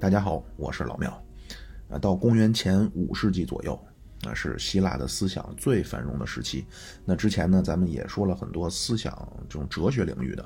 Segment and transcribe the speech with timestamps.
[0.00, 1.10] 大家好，我是老庙。
[1.90, 3.78] 啊，到公元前五世纪左右，
[4.24, 6.64] 啊是希腊的思想最繁荣的时期。
[7.04, 9.14] 那之前呢，咱们也说了很多思想
[9.46, 10.42] 这种哲学领域的。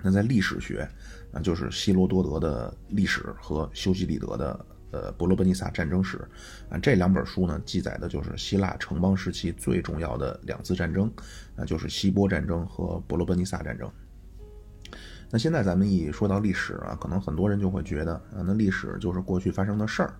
[0.00, 0.88] 那在历史学，
[1.32, 6.18] 啊就是希罗多德的历史和修昔底德的呃伯罗奔尼撒战争史，
[6.68, 11.12] 啊这两本书呢记载的就是希腊城邦时期最重要的两次战争，
[11.56, 13.90] 啊就是希波战争和伯罗奔尼撒战争。
[15.32, 20.12] 那现在咱们一说到历史啊，可能很多人就会觉得啊，那历史就是过去发生的事儿，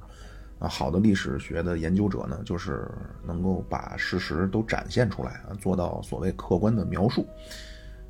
[0.61, 2.89] 啊，好的历史学的研究者呢，就是
[3.27, 7.27] 能够把事实都展现出来啊，做到所谓客观的描述，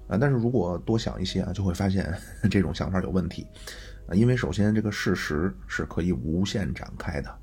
[0.09, 2.15] 啊，但是如果多想一些啊，就会发现
[2.51, 3.47] 这种想法有问题，
[4.07, 7.35] 啊，因为首先这个事实是可以无限展开的，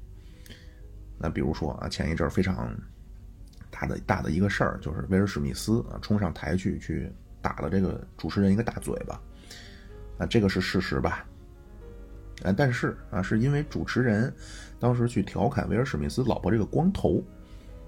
[1.18, 2.72] 那比如说啊，前一阵非常
[3.72, 9.20] 大的大的一个事儿，就是威尔史密斯啊冲上台去去打了这个主持人一个大嘴巴。
[10.18, 11.26] 啊，这个是事实吧？
[12.44, 14.32] 啊，但是啊，是因为主持人
[14.80, 17.24] 当时去调侃威尔史密斯老婆这个光头，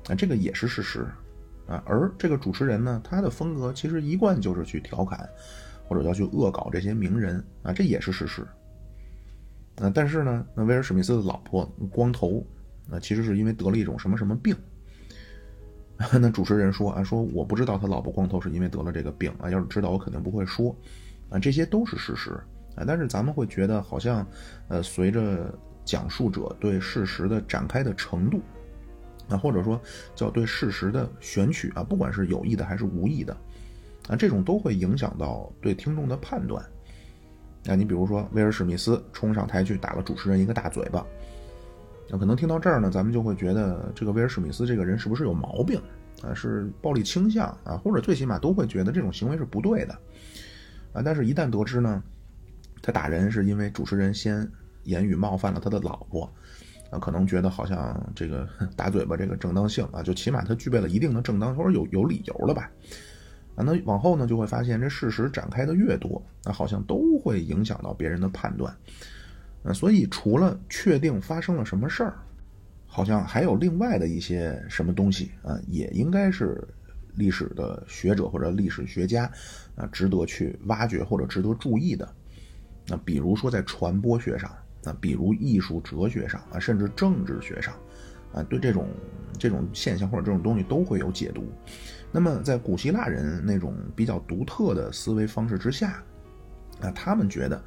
[0.07, 1.05] 啊，这个也是事实，
[1.67, 5.29] 啊，而这个主持人呢，他的风格其实一贯就是去调侃
[5.87, 8.41] 或者要去恶搞这些名人，啊，这也是事实。
[9.81, 12.45] 啊，但是呢，那威尔史密斯的老婆光头，
[12.87, 14.55] 那其实是因为得了一种什么什么病。
[16.19, 20.75] 那主持人说啊，说我不知道他老婆光头是因为得了这个病啊，要是知道我肯定不会说。
[21.29, 22.31] 啊，这些都是事实
[22.75, 24.25] 啊，但是咱们会觉得好像，
[24.67, 25.53] 呃，随着
[25.85, 28.41] 讲述者对事实的展开的程度，
[29.29, 29.79] 啊，或者说
[30.15, 33.35] 叫对事实的选取啊，不管是有意的还是无意的，
[34.07, 36.63] 啊，这种都会影响到对听众的判断。
[37.67, 41.05] 啊，你比如说威尔史密斯冲上台去打了主持人一个大嘴巴，
[42.09, 45.79] 那可能听到这儿呢，咱们就会觉得这个威尔史密斯这个人是不是有毛病
[46.23, 46.33] 啊？
[46.33, 47.75] 是暴力倾向啊？
[47.77, 49.99] 或者最起码都会觉得这种行为是不对的。
[50.91, 52.01] 啊，但是，一旦得知呢，
[52.81, 54.49] 他打人是因为主持人先
[54.83, 56.23] 言语冒犯了他的老婆，
[56.89, 62.71] 啊，可能觉得好像这个打嘴巴这个正当性啊，就起码他具备了一定的正当或者有有理由了吧？
[63.55, 68.75] 啊，那往后呢，就会发现这事实展开的越多，那好像都会影响到别人的判断。
[69.61, 72.15] 啊，所以除了确定发生了什么事儿，
[72.87, 76.67] 好像还有另外的一些什么东西啊，也应该是。
[77.15, 79.29] 历史的学者或者历史学家，
[79.75, 82.07] 啊，值得去挖掘或者值得注意的，
[82.87, 84.49] 那比如说在传播学上，
[84.83, 87.73] 啊，比如艺术哲学上，啊，甚至政治学上，
[88.33, 88.87] 啊，对这种
[89.37, 91.43] 这种现象或者这种东西都会有解读。
[92.11, 96.03] 那么在古希腊人那种比较独特的思维方式之下，
[96.81, 97.63] 啊，他们觉得，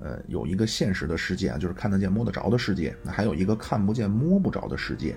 [0.00, 5.16] 呃，有一个现实的世界啊，就是看得见摸得着的世界，那还有一个看不见摸不着的世界，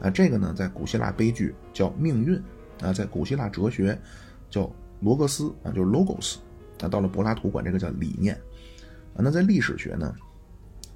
[0.00, 2.42] 啊，这个呢，在古希腊悲剧叫命运。
[2.80, 3.98] 啊，在古希腊哲学
[4.50, 4.70] 叫
[5.00, 6.36] 罗格斯啊，就是 logos，
[6.80, 8.34] 啊，到了柏拉图管这个叫理念，
[9.14, 10.14] 啊，那在历史学呢，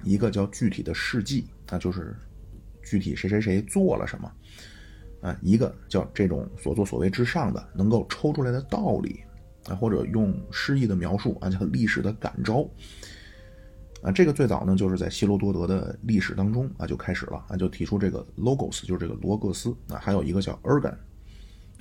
[0.03, 2.15] 一个叫具体的事迹，啊，就是
[2.83, 4.31] 具体谁谁谁做了什么，
[5.21, 9.21] 啊，一个叫这种所作所为之上的能够抽出来的道理，
[9.67, 12.67] 啊，或者用诗意的描述啊，叫历史的感召，
[14.01, 20.95] 啊，这个最早呢就是在希罗多德的历史当中啊就开始了啊，就提出这个 logos，就是这个罗格斯，啊，还有一个叫 ergon。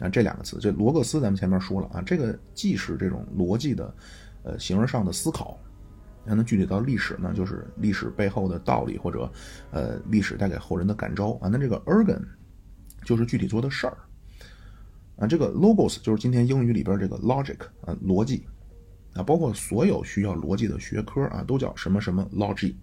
[0.00, 3.94] 啊，这两个词，这罗格斯，咱们前面说了啊，这个既是这种逻辑的，
[4.42, 5.58] 呃，形而上的思考，
[6.24, 9.30] 那那具体到历史呢，就是历史背后的道理或者，
[9.70, 11.50] 呃，历史带给后人的感召啊。
[11.52, 12.18] 那这个 ergon
[13.04, 13.96] 就是具体做的事儿
[15.16, 15.26] 啊。
[15.26, 18.46] 这个 logos 就是今天英语里边这个 logic 啊，逻辑
[19.12, 22.74] 啊，包括所有需要逻辑的学科啊，都叫什么什么 logic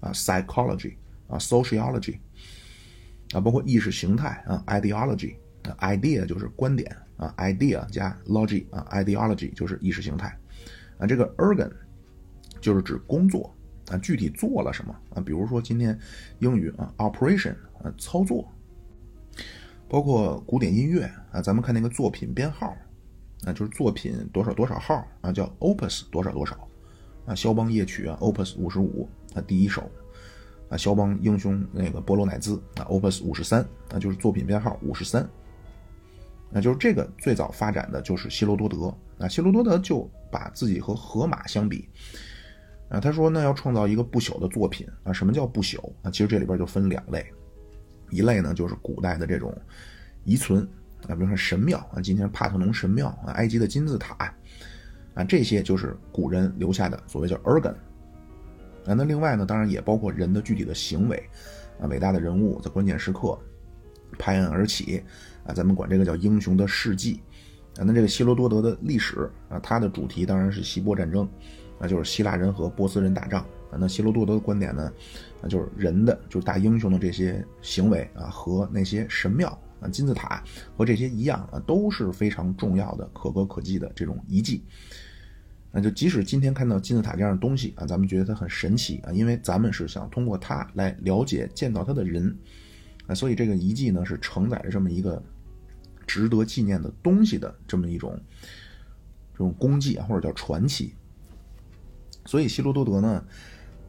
[0.00, 0.96] 啊，psychology
[1.28, 2.18] 啊，sociology
[3.34, 5.36] 啊，包括意识形态啊，ideology。
[5.74, 10.36] Idea 就是观点啊，idea 加 logic 啊，ideology 就是意识形态
[10.98, 11.06] 啊。
[11.06, 11.70] 这个 organ
[12.60, 13.54] 就是指工作
[13.88, 15.20] 啊，具体做了什么啊？
[15.20, 15.98] 比如说今天
[16.40, 18.50] 英语啊，operation 啊，操作，
[19.88, 22.76] 包括古典音乐啊，咱们看那个作品编号
[23.44, 26.56] 啊，就是作品多少多少号啊，叫 opus 多少多少
[27.26, 29.88] 啊，肖邦夜曲啊，opus 五十五啊，第一首
[30.68, 33.62] 啊，肖邦英雄那个波罗乃兹啊，opus 五十三
[33.92, 35.28] 啊，就是作品编号五十三。
[36.50, 41.88] 那就是这个最早发展的就是希罗多德啊，希罗多德就把自己和荷马相比
[42.88, 46.10] 啊，他说那要创造一个不朽的作品啊，什么叫不朽啊？
[46.10, 47.26] 其实这里边就分两类，
[48.10, 49.52] 一类呢就是古代的这种
[50.24, 50.62] 遗存
[51.08, 54.32] 啊，比如说神庙啊，今天帕特农神庙啊，埃及的金字塔
[55.14, 57.74] 啊，这些就是古人留下的所谓叫 organ
[58.86, 58.94] 啊。
[58.94, 61.20] 那另外呢，当然也包括人的具体的行为
[61.80, 63.36] 啊，伟大的人物在关键时刻
[64.18, 65.02] 拍案而起。
[65.48, 67.20] 啊，咱们管这个叫英雄的事迹，
[67.78, 71.24] 啊，那这个希罗多德的历史啊，它的主题当然是希波战争，
[71.78, 74.92] 啊，就是希腊人和波斯人打仗，啊，那希罗多德的观点呢，
[75.40, 79.48] 啊，就是人的就是大英雄的这些行为啊，和那些神庙
[79.80, 80.42] 啊、金字塔
[80.76, 84.64] 和这些一样啊，都是非常重要的、可歌可泣的这种遗迹。
[85.70, 92.36] 那就即使今天看到金字塔这样的东西啊，咱们觉得它很神奇啊，因为咱们是想通过它来了解、见到它的人
[93.06, 95.22] 啊，所以这个遗迹呢是承载着这么一个
[96.06, 98.18] 值得纪念的东西的这么一种
[99.32, 100.94] 这种功绩啊，或者叫传奇。
[102.24, 103.24] 所以希罗多德呢，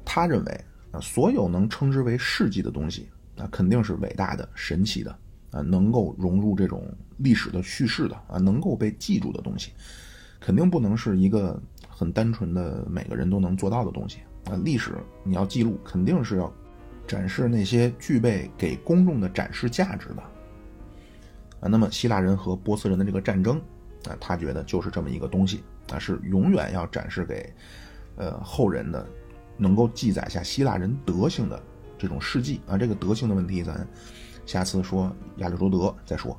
[0.05, 5.11] 他认为啊，所有能称之为事迹的东西啊，肯定是伟大的、神奇的
[5.51, 6.87] 啊，能够融入这种
[7.17, 9.71] 历史的叙事的啊，能够被记住的东西，
[10.39, 11.59] 肯定不能是一个
[11.89, 14.59] 很单纯的每个人都能做到的东西啊。
[14.63, 14.93] 历史
[15.23, 16.53] 你要记录，肯定是要
[17.07, 20.21] 展示那些具备给公众的展示价值的
[21.61, 21.67] 啊。
[21.69, 23.57] 那么希腊人和波斯人的这个战争
[24.07, 27.51] 啊，他觉得就是这么一个东西啊，是永远要展示给。
[28.19, 29.07] 呃，后人的
[29.57, 31.61] 能够记载下希腊人德性的
[31.99, 33.87] 这种事迹啊，这个德性的问题，咱
[34.43, 36.35] 下次说亚里士多德再说。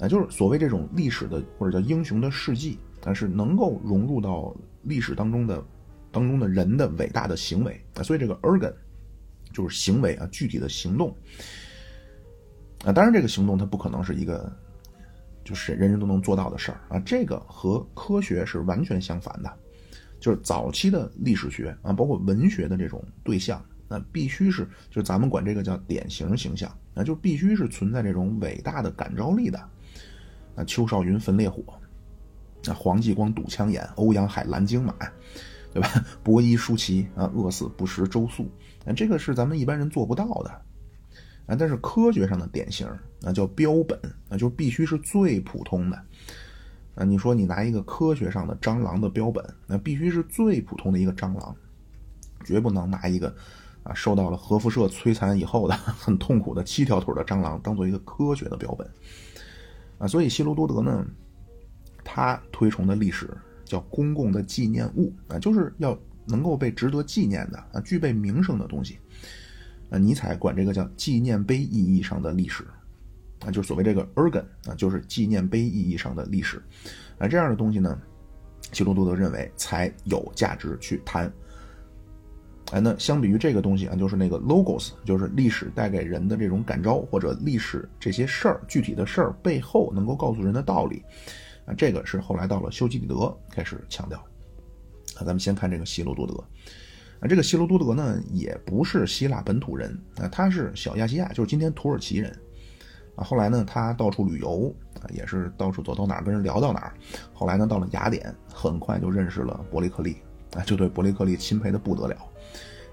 [0.00, 4.52] 啊，就是所谓这种历史的或者叫英雄的事迹，但是能够融入到
[4.82, 5.64] 历史当中的
[6.10, 8.74] 当中的人的伟大的行为啊，所以这个 organ
[9.56, 11.16] 就是行为啊，具体的行动
[12.84, 14.54] 啊，当然这个行动它不可能是一个
[15.44, 19.50] 就是人人都能做到的事儿啊，这个和科学是完全相反的。
[20.18, 29.58] 就是早期的历史学啊，包括文学的这种对象，那必须是，就咱们管这个叫典型形象，那就必须是存在这种伟大的感召力的。
[30.56, 31.62] 啊，邱少云焚烈火，
[32.66, 34.94] 啊，黄继光堵枪眼，欧阳海拦荆马，
[35.72, 35.88] 对吧？
[36.24, 38.50] 伯夷叔齐啊，饿死不食周粟，
[38.86, 40.50] 啊，这个是咱们一般人做不到的。
[41.46, 42.88] 啊，但是科学上的典型，
[43.20, 43.98] 那叫标本，
[44.28, 45.96] 那就必须是最普通的。
[46.96, 51.54] 啊，你说你拿一个科学上的蟑螂的标本，那必须是最普通的一个蟑螂，
[52.44, 53.32] 绝不能拿一个
[53.84, 58.88] 啊受到了核辐射摧残以后的很痛苦的七条腿的蟑螂当做一个科学的标本。
[59.98, 61.06] 啊，所以希罗多德呢，
[62.02, 63.30] 他推崇的历史
[63.64, 68.98] 叫公共的纪念物啊，就是要能够被值得纪念的啊，具备名声的东西。
[69.90, 72.64] 啊，尼采管这个叫纪念碑意义上的历史。
[73.40, 76.56] 啊，就是所谓这个 organ 啊，就是纪念碑意义上的历史，
[77.18, 78.00] 啊，这样的东西呢，
[78.72, 81.30] 希罗多德认为才有价值去谈。
[82.72, 91.02] 哎，那相比于这个东西啊，就是那个 logos，就是历史带给人的这种感召，或者历史这些事儿具体的事儿背后能够告诉人的道理，
[91.66, 94.18] 啊，这个是后来到了修昔底德开始强调。
[95.16, 96.34] 啊，咱们先看这个希罗多德，
[97.20, 102.30] 啊，这个希罗多德呢，也不是希腊本土人，啊，他是小亚细亚，就是今天土耳其人。
[103.16, 104.70] 啊，后来呢，他到处旅游
[105.00, 106.92] 啊，也是到处走到哪儿跟人聊到哪儿。
[107.32, 110.18] 后来呢，到了雅典，很快就认识了伯利克利
[110.54, 112.16] 啊，就对伯利克利钦佩的不得了。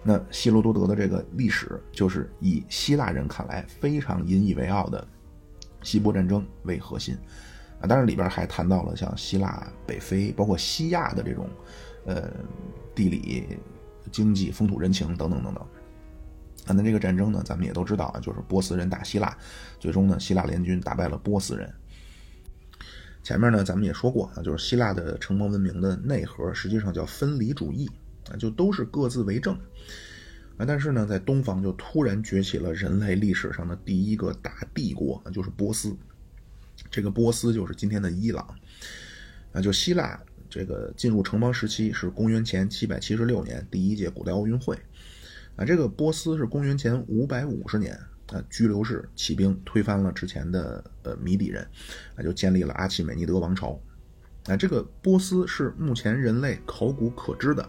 [0.01, 5.05] 那希罗多德的这个历史，就是以希腊人看来非常引以为傲的
[5.81, 7.17] 希波战争为核心
[7.81, 11.49] 啊，当然里边还谈到了像希腊、北非，包括西亚的这种
[12.05, 12.31] 呃
[12.95, 13.57] 地理、
[14.11, 15.65] 经济、风土人情等等等等。
[16.65, 19.37] 啊，那这个战争呢，咱们也都知道啊，就是波斯人打希腊，
[19.79, 21.69] 最终呢，希腊联军打败了波斯人。
[23.21, 27.89] 前面呢，咱们也说过啊，就是希腊的城邦文明的内核实际上叫分离主义
[28.31, 29.53] 啊，就都是各自为政
[30.57, 30.65] 啊。
[30.65, 35.93] 但是呢，在东方就突然崛起了人类历史上的第一个大帝国啊，就是波斯。
[36.89, 38.47] 这个波斯就是今天的伊朗
[39.51, 39.61] 啊。
[39.61, 40.17] 就希腊
[40.53, 44.77] 这个进入城邦时期是公元前七百七十六年第一届古代奥运会。
[45.55, 51.67] 啊，这个波斯是公元前五百五十年啊，居留士起兵推翻了之前的呃米底人，
[52.15, 53.79] 啊，就建立了阿契美尼德王朝。
[54.45, 57.67] 啊，这个波斯是目前人类考古可知的，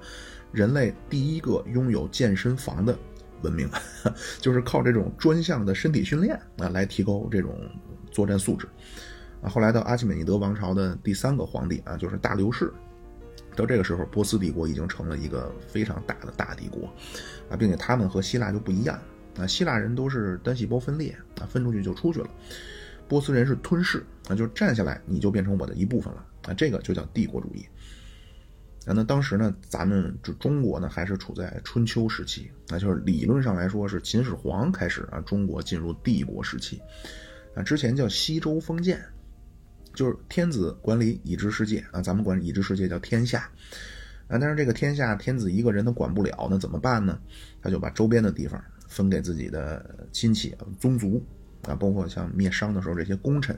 [0.53, 2.95] 人类第一个拥有健身房的
[3.41, 3.67] 文明，
[4.43, 7.59] 就是靠这种专项的身体训练啊来提高这种
[8.11, 8.69] 作战素质。
[9.49, 12.73] 后来到阿契美尼德王朝的第三个皇帝啊，就是大流士。
[13.57, 16.93] 到这个时候，波斯帝国已经成了一个非常大的大帝国，
[17.49, 19.01] 啊，并且他们和希腊就不一样，
[19.39, 22.29] 啊，希腊人都是单细胞分裂，啊，分出去就出去了，
[23.07, 27.65] 波斯人是吞噬，啊，就是站下来你就变成我的一部分了，啊，这个就叫帝国主义。
[28.87, 36.83] 啊，那当时呢，咱们这中国呢还是处在春秋时期，啊，就是理论上来说是秦始皇开始啊，中国进入帝国时期，
[37.55, 39.01] 啊，之前叫西周封建。
[39.95, 43.49] 就是天子管理已知世界啊，咱们管已知世界叫天下
[44.29, 44.39] 啊。
[44.39, 47.19] 但是这个天下天子一个人都管不了，那怎么办呢？
[47.63, 51.25] 他就把周边的地方分给自己的亲戚宗族
[51.63, 53.57] 啊，包括像灭商的时候这些功臣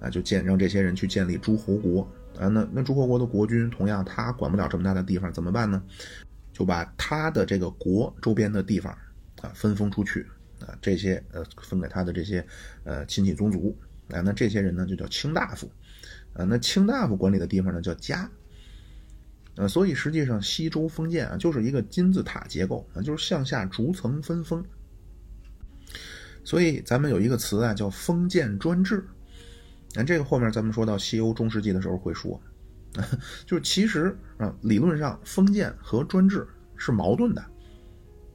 [0.00, 2.02] 啊，就建让这些人去建立诸侯国
[2.38, 2.48] 啊。
[2.48, 5.82] 那那诸侯国的国君同样他管不了这么大的地方，怎么办呢？
[6.52, 8.92] 就把他的这个国周边的地方
[9.40, 10.26] 啊分封出去
[10.60, 12.46] 啊，这些呃分给他的这些
[12.84, 13.74] 呃亲戚宗族
[14.12, 15.70] 啊，那这些人呢就叫卿大夫
[16.34, 18.30] 啊，那卿大夫管理的地方呢叫家。
[19.56, 24.64] 呃，所以实际上西周封建啊，就是一个金字塔结构啊，就是向下逐层分封。
[26.44, 29.04] 所以咱们有一个词啊，叫封建专制。
[29.94, 32.40] 那这个后面咱们说到西欧中世纪的时候会说，
[32.96, 33.04] 啊
[33.44, 37.44] 就是其实啊，理论上封建和专制是矛盾的。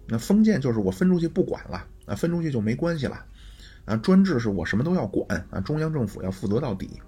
[0.08, 3.26] 那封建就是我分出去不管了啊，分出去就没关系了
[3.88, 3.98] 啊。
[3.98, 7.02] 专制是我什么都要管啊，中央政府要负责到底。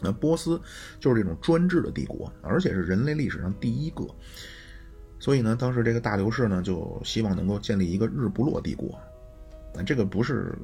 [0.00, 0.60] 那波斯
[1.00, 4.06] 就是这种专制的帝国，而且是人类历史上第一个。
[5.20, 8.94] 所以呢，当时这个大流士呢，就希望能够建立一个日不落帝国。
[9.74, 10.56] 啊这个不是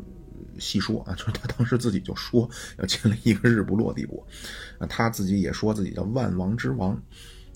[0.59, 2.49] 细说啊， 就是他当时自己就说
[2.79, 4.25] 要建立一个日不落帝国。
[4.79, 6.93] 啊，他自己也说自己叫万王之王。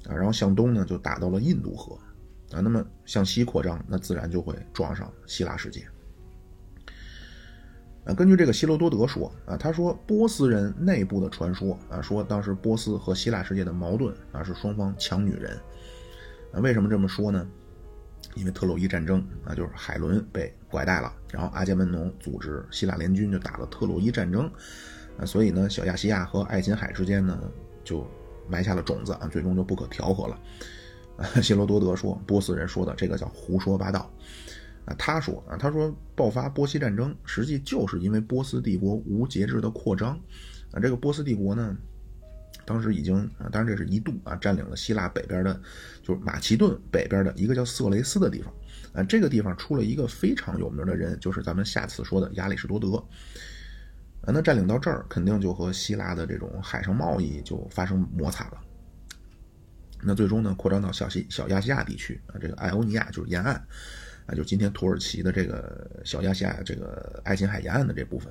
[0.09, 1.97] 啊，然后向东呢，就打到了印度河。
[2.51, 5.87] 啊，那么向西扩张，那自然就会撞上希腊世界。
[8.15, 15.57] 根据这个希罗多德说啊，他说波斯人内部的传说啊，说当时波斯和希腊世界的矛盾啊是双方抢女人。
[16.53, 17.47] 啊，为什么这么说呢？
[18.35, 24.51] 因为特洛伊战争啊，就是海伦被拐带了，然后阿伽门农组织希腊联军就打了特洛伊战争。
[25.19, 27.39] 啊，所以呢，小亚细亚和爱琴海之间呢
[27.85, 28.07] 就
[28.49, 30.41] 埋下了种子啊，最终就不可调和了。
[31.17, 34.11] 啊， 希罗多德说波斯人说的这个叫胡说八道。
[34.89, 40.19] 啊，他说啊，他说爆发波西战争，实际就是因为波斯帝国无节制的扩张。
[40.73, 41.77] 啊，这个波斯帝国呢，
[42.65, 45.61] 当时已经啊，当然这是一度啊，占领了希腊北边的，
[46.03, 48.51] 就是马其顿北边的一个叫色雷斯的地方。
[48.95, 52.97] 啊，这个地方出了一个非常有名的人，就是咱们下次说的亚里士多德。
[54.23, 58.59] 啊，那占领到这儿，肯定就和希腊的这种海上贸易就发生摩擦了。
[60.03, 63.63] 那最终呢，扩张到小西小亚细亚地区啊，这个艾欧尼亚就是沿岸。
[64.29, 68.31] 啊，就今天土耳其的这个小亚细亚这个爱琴海沿岸的这部分，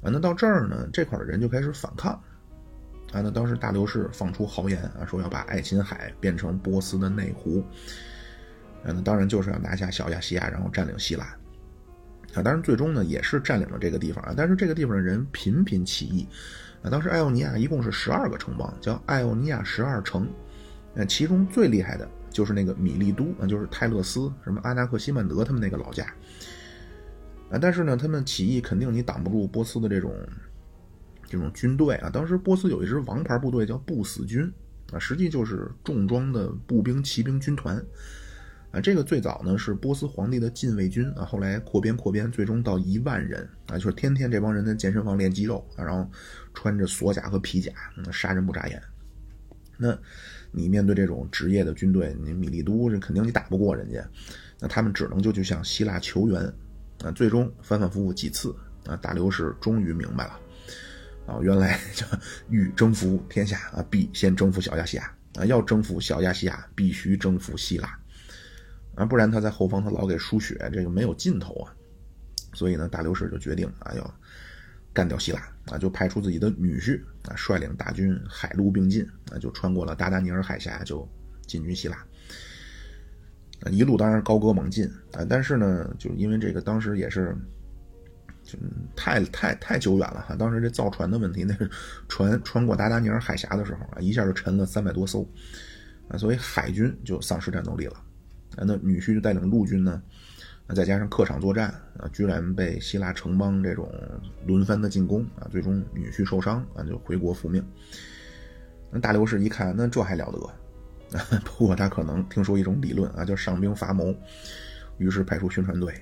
[0.00, 2.12] 啊，那到这儿呢，这块的人就开始反抗，
[3.12, 7.62] 啊，那当时大流士放出豪言啊，说要把爱琴海变成波斯的内湖，
[8.82, 11.26] 啊，那当然就是要拿下小亚细亚，然后占领希腊，
[12.32, 16.26] 啊，当然最终呢也是占领了这个地方啊，但是这个地方的人频频起义，
[16.82, 20.26] 啊，当时艾奥尼亚一共是十二个城邦，叫艾奥尼亚十二城，
[20.94, 22.08] 呃，其中最厉害的。
[22.38, 26.06] 就是那个米利都啊，就是泰勒斯，什么阿纳克西曼德他们那个老家
[27.50, 27.58] 啊。
[27.60, 30.14] 但是呢，他们起义肯定你挡不住波斯的这种
[31.28, 32.08] 这种军队啊。
[32.08, 34.48] 当时波斯有一支王牌部队叫不死军
[34.92, 37.76] 啊，实际就是重装的步兵骑兵军团
[38.70, 38.80] 啊。
[38.80, 46.08] 这个最早呢是波斯皇帝的禁卫军啊，后来扩编扩编，最终到一万人啊，就是天天这帮人在健身房练肌肉啊，然后
[46.54, 47.72] 穿着锁甲和皮甲，
[48.12, 48.80] 杀人不眨眼。
[49.78, 49.98] 那。
[50.50, 54.02] 你面对这种职业的军队，你米利都这肯定你打不过人家，
[54.58, 56.42] 那他们只能就去向希腊求援，
[57.04, 58.56] 啊，最终反反复复几次，
[58.86, 60.40] 啊，大流士终于明白了，
[61.26, 62.06] 啊，原来叫
[62.48, 67.94] 欲征服天下啊，必先征服小亚细亚啊，要征服小亚细亚，必须征服希腊，
[68.94, 71.68] 啊，不然他在后方他老给输血，这个没有尽头啊，
[72.54, 74.14] 所以呢，大流士就决定啊要。
[74.98, 81.08] 干掉希腊啊，就派出自己的女婿啊，率领大军海陆并进啊，就穿过了达达尼尔海峡，就
[81.46, 81.96] 进军希腊。
[83.60, 87.32] 啊，一路当然高歌猛进啊，但是呢，就因为这个当时也是，
[88.42, 88.58] 就
[88.96, 91.70] 太太太久远了哈，当时这造船的问题，那是
[92.08, 95.24] 船穿过达达尼尔海峡的时候啊，一下就沉了三百多艘
[96.08, 97.94] 啊，所以海军就丧失战斗力了
[98.56, 100.02] 啊，那女婿就带领陆军呢。
[100.68, 103.90] 那再加上客场作战啊，居然被希腊城邦这种
[104.46, 107.64] 轮番的进攻啊，最终女婿受伤啊，就回国复命。
[108.90, 111.18] 那大流士一看，那这还了得？
[111.40, 114.14] 不过他可能听说一种理论啊，叫上兵伐谋，
[114.98, 115.94] 于是派出宣传队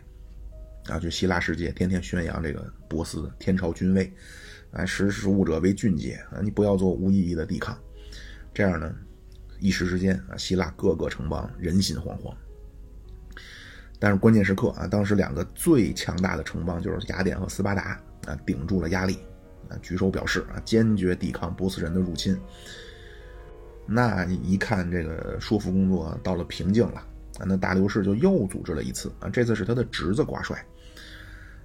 [0.88, 4.12] 啊，去希腊世界天天宣扬这个波斯天朝君威，
[4.72, 7.78] 啊，识时务者为俊杰啊，你不要做无意义的抵抗。
[8.52, 8.92] 这样呢，
[9.60, 12.34] 一时之间啊，希腊各个城邦人心惶惶。
[13.98, 19.18] 但是关键时刻啊，当时两个最强大的城邦就是雅典和斯巴达啊，顶住了压力
[19.70, 22.38] 啊，举手表示啊，坚决抵抗波斯人的入侵。
[23.86, 26.98] 那你一看这个说服工作到了瓶颈了
[27.38, 30.62] 啊，那大流士就又组织了一次啊，这次是他的侄子挂帅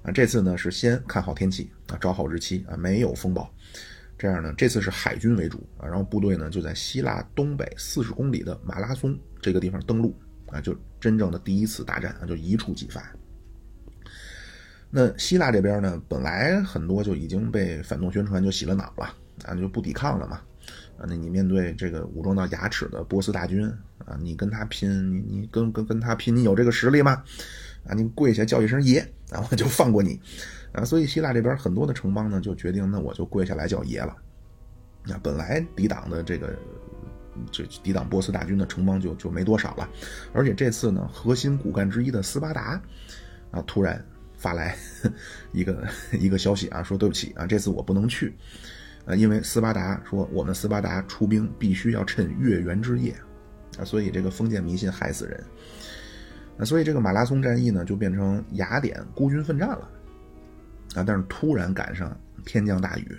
[0.03, 3.51] 啊，这次呢是先看好天气啊，找好日期啊，没有风暴，
[4.17, 10.15] 这样呢，这次是海军为主啊，然后部队呢就在希腊东北四十公里的马拉松这个地方登陆。
[10.47, 13.03] 啊，就真正的第一次大战啊，就一触即发。
[14.89, 19.13] 那希腊这边呢，本来很多就已经被反动宣传就洗了脑了
[19.45, 20.39] 啊，就不抵抗了嘛。
[20.97, 23.65] 啊，那你面对这个武装到牙齿的波斯大军
[24.05, 27.23] 啊，你跟他拼，你你跟跟跟他拼，你有这个实力吗？
[27.87, 28.99] 啊，你跪下叫一声爷，
[29.31, 30.19] 啊，我就放过你，
[30.73, 34.15] 啊，所以希腊这边很多的城邦呢，就决定那我就跪下来叫爷了。
[35.03, 36.55] 那本来抵挡的这个，
[37.51, 39.89] 这抵挡波斯大军的城邦就就没多少了，
[40.33, 42.81] 而且这次呢，核心骨干之一的斯巴达，
[43.51, 44.03] 啊，突然
[44.37, 44.75] 发来
[45.51, 48.33] 一个一个消息啊，说对不起啊，这次我不能去，
[49.05, 53.15] 啊，因为斯巴达说我们斯巴达出兵必须要趁月圆之夜，
[53.77, 55.43] 啊，所以这个封建迷信害死人。
[56.57, 59.89] 那所以这个马拉松战役呢，就变成雅典孤军奋战了，
[60.95, 61.03] 啊！
[61.07, 63.17] 但是突然赶上天降大雨，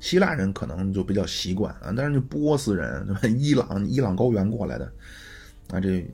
[0.00, 3.20] 希腊人可能就比较习惯啊，但是波斯人对吧？
[3.28, 4.92] 伊朗伊朗高原过来的，
[5.68, 6.04] 啊，这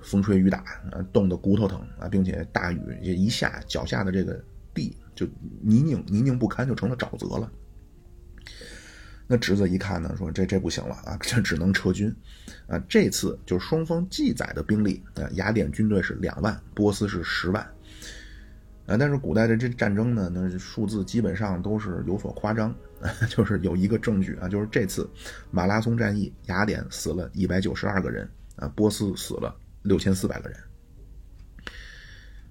[0.00, 0.58] 风吹雨打
[0.92, 4.40] 啊，冻得骨头疼啊，并且大雨也一下，脚下的这个
[4.72, 5.26] 地就
[5.60, 7.50] 泥泞泥泞不堪，就成了沼泽了。
[9.26, 12.14] 那侄子一看呢，说这这不行了啊， 这只能撤军，
[12.68, 17.60] 啊，这次就双方记载的兵力啊，雅典军队是两万，波斯是十万，
[18.86, 22.72] 啊，但是古代的这战争呢，那数字基本上都是有所夸张，
[23.28, 25.08] 就是有一个证据啊，就是这次
[25.50, 30.58] 马拉松战役，雅典死了一百九十二个人啊，波斯死了六千四百个人，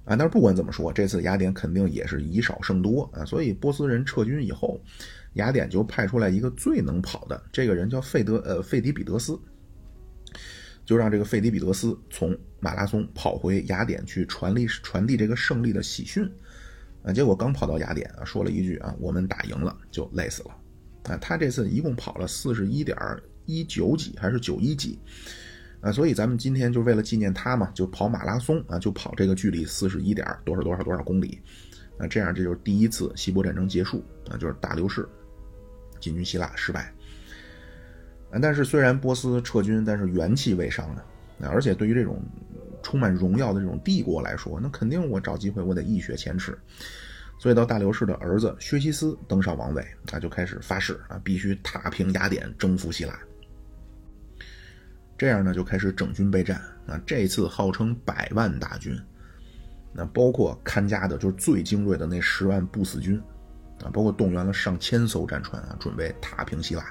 [0.05, 4.81] 啊，但是不管怎么说，这次雅典肯定也是以少胜多啊，所以波斯人撤军以后。
[5.35, 9.37] 雅典就派出来一个最能跑的这个人，叫费德呃费迪比德斯，
[10.85, 16.25] 就让这个费迪比德斯从马拉松跑回雅典去传递传递这个胜利的喜讯
[17.05, 17.13] 啊。
[17.13, 20.51] 结果刚跑到雅典啊，说了一句啊，我们打赢了，就累死了
[21.03, 21.17] 啊。
[21.17, 22.97] 他这次一共跑了四十一点
[23.45, 24.99] 一九几还是九一几
[25.81, 25.91] 啊？
[25.91, 31.39] 所以咱们今天就为了纪念他嘛，就跑马拉松啊，就跑这个距离四十一点多少多少多少公里
[31.97, 32.07] 啊。
[32.07, 35.07] 这样这就是第一次希波战争结束啊，就是大流士。
[35.97, 36.93] 进军希腊失败，
[38.39, 41.03] 但是虽然波斯撤军，但是元气未伤啊。
[41.39, 42.21] 而且对于这种
[42.85, 46.55] 充满荣耀的这种帝国来说，那肯定我找机会我得一雪前耻。
[47.39, 53.19] 所以到大流士的儿子薛西斯登上王位，他就开始发誓啊，必须踏平雅典，征服希腊。
[55.17, 57.01] 这样呢，就开始整军备战啊。
[57.07, 58.95] 这次号称百万大军，
[59.91, 63.19] 那包括看家的，就是最精锐的那十万不死军。
[63.83, 66.83] 啊，包括动员了上千艘战船啊，准备踏平希腊。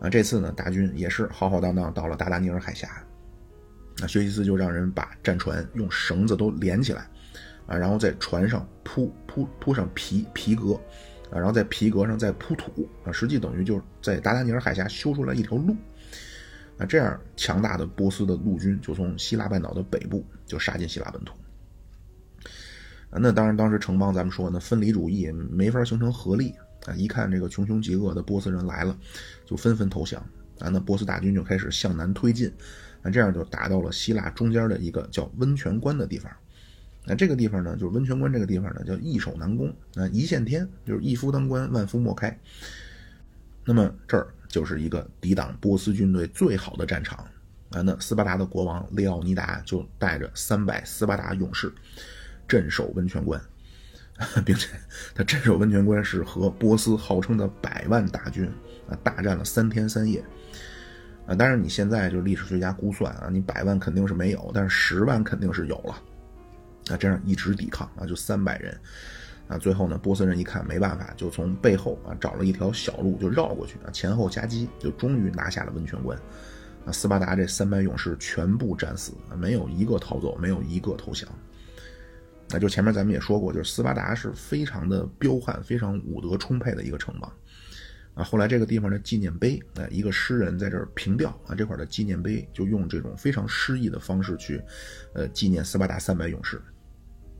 [0.00, 2.88] 啊，这次呢，大军也是浩浩荡荡到了达达尼尔海峡。
[4.02, 7.08] 那薛西斯就让人把战船用绳子都连起来，
[7.68, 10.74] 啊，然后在船上铺铺铺上皮皮革，
[11.30, 15.76] 啊，然后在皮革上再铺土，啊，实际等于就是在达达尼尔海峡修出来一条路。
[16.78, 21.34] 啊，这样强大的波斯的陆军就从希腊半岛的北部就杀进希腊本土。
[23.08, 26.54] 那当然，当时城邦咱们说呢，分离主义没法形成合力
[26.86, 26.94] 啊！
[26.96, 28.98] 一看这个穷凶极恶的波斯人来了，
[29.46, 30.18] 就纷纷投降
[30.58, 30.70] 啊！
[30.70, 32.50] 那波斯大军就开始向南推进，
[33.02, 36.32] 那这样就打到了希腊中间的一个叫温泉关的地方。
[37.04, 42.38] 那这个地方呢，就是温泉关这个地方呢，叫易守难攻啊，一线天，就是一夫当关，万夫莫开。
[43.64, 47.18] 那么这儿就是一个抵挡波斯军队最好的战场
[47.70, 47.82] 啊！
[47.82, 51.72] 那斯巴达的国王列奥尼达就带着三百斯巴达勇士。
[52.48, 53.40] 镇守温泉关，
[54.44, 54.68] 并且
[55.14, 58.44] 他镇守温泉关是和波斯号称的百万大军
[58.90, 60.22] 啊大战了三天三夜
[61.26, 61.34] 啊！
[61.34, 65.94] 当然你现在就历史学家估算啊，你百万肯定是没有，但是十万肯定是有了
[66.90, 66.96] 啊！
[66.96, 68.76] 这样一直抵抗啊，就三百人
[69.48, 69.56] 啊！
[69.56, 76.18] 最后呢，波斯人一看没办法，就从背后啊找了一条小路就绕过去啊，前后夹击，就终于拿下了温泉关
[76.84, 76.90] 啊！
[76.90, 81.28] 斯巴达这三百勇士全部战死，没有一个逃走，没有一个投降。
[82.48, 87.32] 那就前面咱们也说过，就是斯巴达是非常的彪悍、非常武德充沛的一个城邦
[88.14, 88.22] 啊。
[88.24, 94.62] 后来这个地方的纪念碑，啊，一个诗人在这儿凭吊啊，这块的纪念碑就用这种非常诗意的方式去，
[95.14, 96.60] 呃，纪念斯巴达三百勇士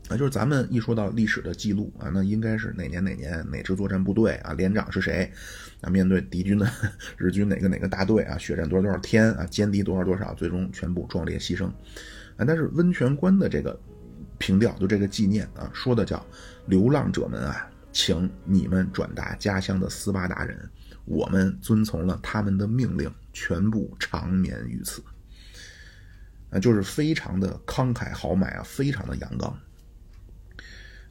[0.09, 0.17] 啊。
[0.17, 5.31] 就是咱们一说到历史的记录啊，那应该是哪年哪年哪支作战部队啊，连长是谁
[5.81, 6.69] 啊，面对敌军的
[7.17, 11.67] 日军哪个哪个大队啊，血战多少多少天啊，歼敌多少多少，最终全部壮烈牺牲
[12.35, 12.45] 啊。
[12.45, 13.79] 但是温泉关的这个。
[14.39, 16.25] 凭吊就这个纪念啊，说的叫
[16.65, 20.69] 流浪者们啊，请你们转达家乡的斯巴达人，
[21.05, 25.01] 我们遵从了他们的命令，全部长眠于此。
[26.49, 29.57] 啊，就是非常的慷慨豪迈啊，非常的阳刚。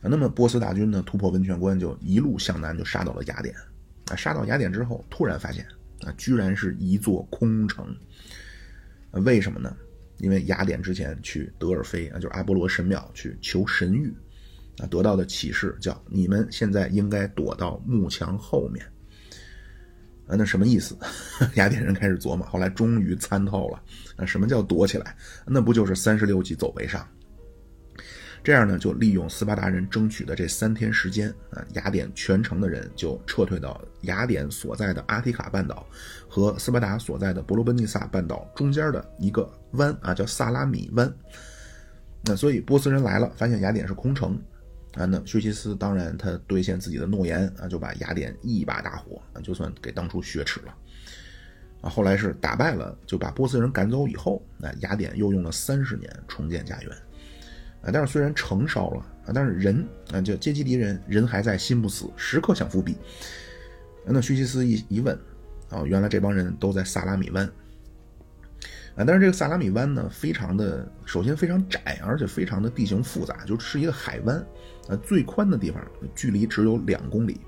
[0.00, 3.54] 那么波斯大军呢，突破温泉关，就一路向南，就杀到了雅典。
[4.10, 5.64] 啊，杀到雅典之后，突然发现
[6.00, 7.96] 啊，居然是一座空城。
[9.12, 9.76] 为什么呢？
[10.18, 14.12] 因为雅典之前去德尔菲啊，就是阿波罗神庙去求神谕，
[14.82, 18.84] 啊，得到的启示叫你们现在应该躲到幕墙后面。
[20.26, 20.96] 啊，那什么意思？
[21.54, 23.80] 雅典人开始琢磨，后来终于参透了。
[24.16, 25.16] 啊，什么叫躲起来？
[25.46, 27.06] 那不就是三十六计走为上？
[28.44, 35.86] 这样呢，就利用斯巴达人争取的这三天时间，啊，雅典全城的人就撤退到雅典所在的阿提卡半岛
[36.28, 41.12] 和斯巴达所在的伯罗奔尼撒半岛中间的一个湾，啊，叫萨拉米湾。
[42.24, 44.40] 那所以波斯人来了，发现雅典是空城，
[44.94, 50.74] 啊，那薛西斯当然他兑现自己的诺言，啊，就把雅典一把大火，啊，就算给当初雪耻了。
[51.80, 56.90] 啊，后来是打败了，就把波斯人赶走以后，那雅典又用了三十年重建家园。
[57.80, 62.96] 啊，但是虽然城烧了啊，但是人啊，就阶级敌人，人还在，心不死，时刻想复辟。
[64.04, 65.18] 那薛西斯一一问，
[65.70, 67.50] 啊，原来这帮人都在萨拉米湾。
[68.94, 74.44] 啊，但是这个萨拉米湾呢，非常的，首先非常窄，而且非常的地形复杂，就是一个海湾。
[74.96, 77.40] 最宽的地方距离只有两公里。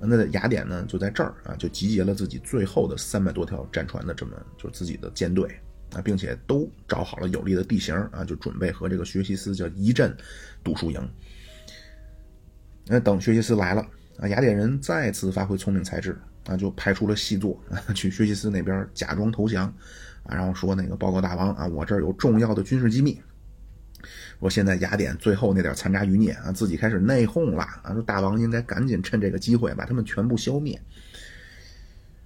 [0.00, 5.48] 那雅典呢，就在这儿啊，就集结了自己最后的三百多条战船的这么就自己的舰队。
[5.94, 10.14] 啊，并且都找好了有利的地形啊，就准备和这个薛西斯叫一阵
[10.62, 11.00] 赌输赢。
[12.84, 13.80] 那等薛西斯来了
[14.18, 19.64] 啊，雅典人再次发挥聪明才智啊，就派出了细作啊去薛西斯那边假装投降
[20.24, 23.18] 啊，然后说那个报告大王啊，我这儿有重要的军事机密。
[24.40, 30.80] 说现在雅典最后那点残渣余孽啊，自己开始内讧了啊，说大王应该赶紧趁这个机会把他们全部消灭。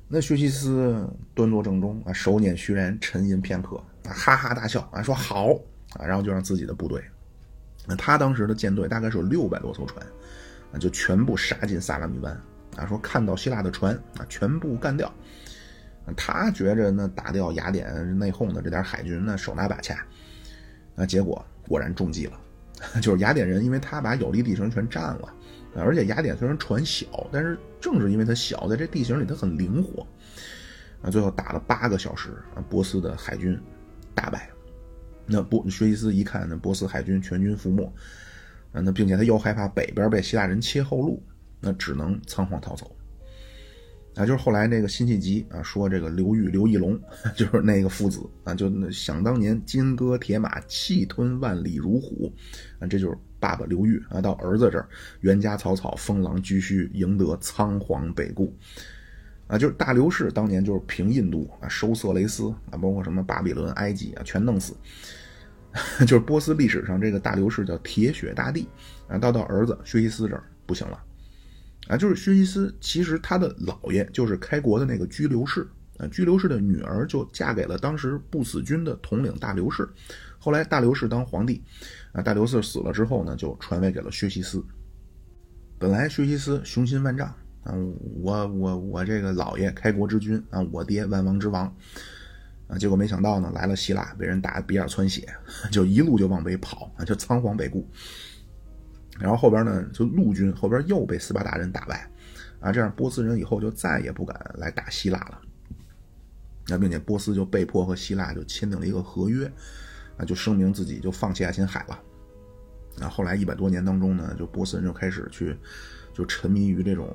[0.08, 5.48] 那薛西斯端坐正中啊，手捻虚髯，沉吟片刻啊，哈哈大笑啊，说好
[5.94, 7.02] 啊，然后就让自己的部队，
[7.86, 10.06] 那他当时的舰队大概是有六百多艘船，
[10.70, 12.38] 啊，就全部杀进萨拉米湾
[12.76, 15.10] 啊，说看到希腊的船啊，全部干掉。
[16.16, 20.04] 他觉着那打掉雅典内讧的这点海军，那手拿把掐，
[20.96, 22.38] 啊，结果果然中计了，
[23.00, 25.34] 就是雅典人，因为他把有利地形全占了。
[25.74, 30.06] 而且雅典虽然船小，但是正是因为它小，在这地形里它很灵活，
[31.00, 33.58] 啊，最后打了八个小时，啊，波斯的海军
[34.14, 34.50] 大败。
[35.24, 37.90] 那波薛西斯一看，那波斯海军全军覆没，
[38.72, 41.22] 啊，那并且他又害怕北边被希腊人切后路，
[41.58, 42.94] 那只能仓皇逃走。
[44.14, 47.00] 啊，就是后来那个辛弃疾啊说这个刘裕、刘义隆
[47.36, 52.32] 就是那个父子啊，就想当年金戈铁马，气吞万里如虎，
[52.78, 53.16] 啊，这就是。
[53.42, 54.88] 爸爸刘裕啊，到儿子这儿，
[55.22, 58.56] 袁家草草，封狼居胥，赢得仓皇北顾，
[59.48, 64.76] 啊，就是大刘氏当年就是平印度啊，收色雷斯啊，包括什么巴比伦、埃及啊，全弄死。
[66.06, 68.68] 就是波斯历史上这个大刘氏叫铁血大帝
[69.08, 71.02] 啊，到到儿子薛西斯这儿不行了，
[71.88, 75.66] 啊，就是薛西斯其实他的姥爷就是开国的那个居留士
[75.98, 79.88] 啊，居留士的女儿就嫁给了当时不死军的统领大流士。
[80.38, 81.62] 后来大流士当皇帝，
[82.12, 84.64] 啊，大流士死了之后呢，就传位给了薛西斯。
[85.78, 87.26] 本来薛西斯雄心万丈
[87.64, 87.74] 啊，
[88.20, 91.66] 我我我这个姥爷开国之君啊，我爹万王之王
[92.68, 95.26] 啊，结果没想到呢，来了希腊，被人打鼻眼窜血，
[95.70, 97.88] 就一路就往北跑啊，就仓皇北顾。
[99.22, 102.10] 然后后边呢，就陆军后边又被斯巴达人打败
[102.60, 105.40] 啊，这样波斯人以后就再也不敢来打希腊了。
[106.66, 109.50] 那并且波斯就被迫和希腊就签订了一个合约。
[110.18, 111.98] 啊，就声明自己就放弃爱琴海了。
[112.98, 115.56] 那后来一百多年当中呢，就波斯人就开始去，
[116.12, 117.10] 就沉迷于这种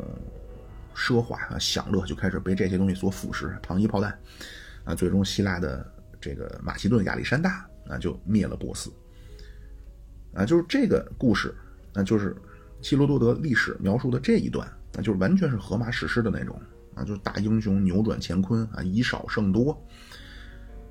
[0.95, 4.17] 奢华啊享乐，就开始被这些东西所腐蚀，糖衣炮弹。
[4.83, 5.85] 啊，最终希腊的
[6.19, 8.91] 这个马其顿亚历山大啊就灭了波斯。
[10.33, 11.53] 啊，就是这个故事，
[11.97, 12.35] 那就是
[12.79, 16.55] 希罗多德历史描述的这一段，那就是完全是荷马史诗的那种
[16.93, 19.75] 啊，就是大英雄扭转乾坤啊，以少胜多。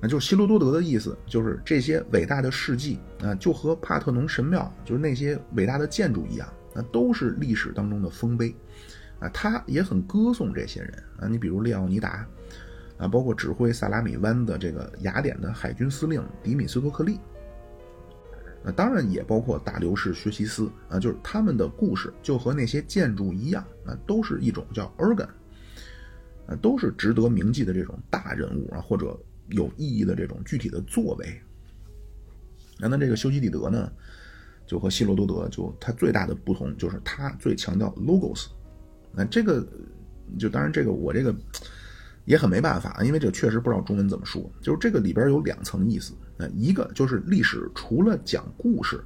[0.01, 8.53] 那就是希罗多德的意思，就是这些伟大的事迹啊，就和帕特农神庙，就是那些伟大的建筑一样，那都是历史当中的丰碑，
[9.19, 11.27] 啊，他也很歌颂这些人啊。
[11.29, 12.27] 你比如列奥尼达，
[12.97, 17.17] 啊，包括指挥萨拉米湾的这个雅典的海军司令迪米斯托克利，
[18.67, 25.29] 那当然也包括大流士薛西斯啊，就是他们的故事就和那些建筑一样，啊，都是一种叫 organ，
[26.45, 29.17] 啊，都是值得铭记的这种大人物啊，或者。
[29.51, 31.41] 有意义的这种具体的作为，
[32.77, 33.89] 那那这个修昔底德呢，
[34.65, 38.47] 就和希罗多德就他最大的不同就是他最强调 logos，
[39.13, 39.65] 那这个
[40.37, 41.33] 就当然这个我这个
[42.25, 49.03] 也很没办法，因为这确实不知道中文怎么说，就是这个里边有两层意思，呃，一个就是历史除了讲故事，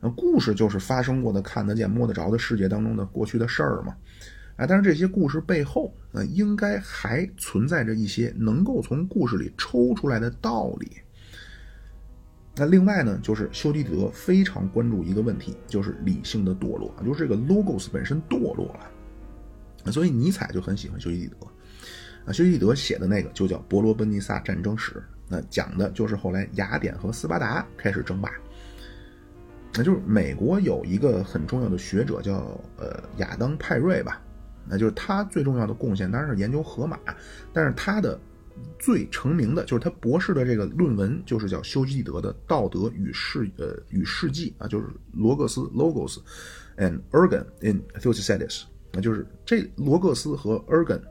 [0.00, 3.94] 那故事就是发生过的看得见摸得着的世界当中的过去的事儿嘛。
[4.56, 10.92] 啊，但是这些故事背后，呃，应该还存在着一些能够从故事里抽出来的道理。
[12.56, 19.92] 那另外呢，就是修昔底德非常关注一个问题，就是理性的堕落，就是这个 logos 本身堕落了。
[19.92, 21.46] 所以尼采就很喜欢修昔底德，
[22.24, 24.92] 啊，修昔底德写的那个就叫《伯罗奔尼撒战争史》，
[25.28, 28.30] 那讲的就是后来雅典和斯巴达开始争霸。
[29.74, 34.22] 那就是美国有一个很重要的学者叫呃亚当派瑞吧，
[34.66, 36.98] 那就是他最重要的贡献当然是研究荷马，
[37.52, 38.18] 但是他的
[38.78, 46.20] 最成名的就是他博士的这个论文就是叫修昔底德的《道德与世呃与世纪》啊，就是罗格斯 （Logos
[46.78, 48.62] and Ergon in Thucydides），
[48.92, 51.02] 那就是这罗格斯和 Ergon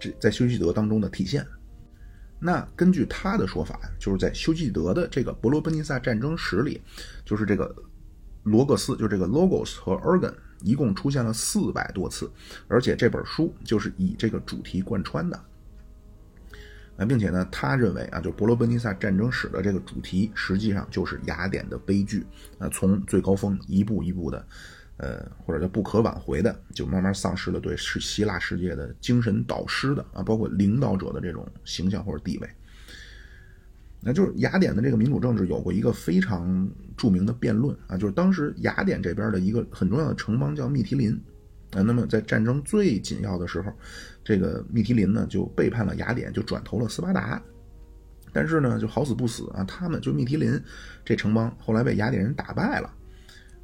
[0.00, 1.46] 这在修昔底德当中的体现。
[2.40, 6.80] 那根据他的说法，就是在修昔底德的这个伯罗奔尼撒战争史里，
[7.24, 7.74] 就是这个。
[8.44, 12.30] 罗格斯就这个 logos 和 organ 一共出现了四百多次，
[12.66, 15.36] 而且这本书就是以这个主题贯穿的。
[16.96, 22.24] 啊，并且呢，他认为啊，就伯罗奔尼撒战争史的这个主题实际上就是雅典的悲剧
[22.58, 24.46] 啊，从最高峰一步一步的，
[24.98, 32.48] 呃，或者叫不可挽回的，就慢慢丧失了对是希腊世界的精神导师的啊，包括领导者的这种形象或者地位。
[34.00, 41.12] 那就是雅典的这个民主政治有过一个非常著名的辩论啊，就是当时雅典这边的一个很重要的城邦叫密提林，
[41.72, 43.72] 啊，那么在战争最紧要的时候，
[44.24, 47.42] 这个密提林呢就背叛了雅典，就转投了斯巴达，
[48.32, 50.60] 但是呢就好死不死啊，他们就密提林
[51.04, 52.94] 这城邦后来被雅典人打败了，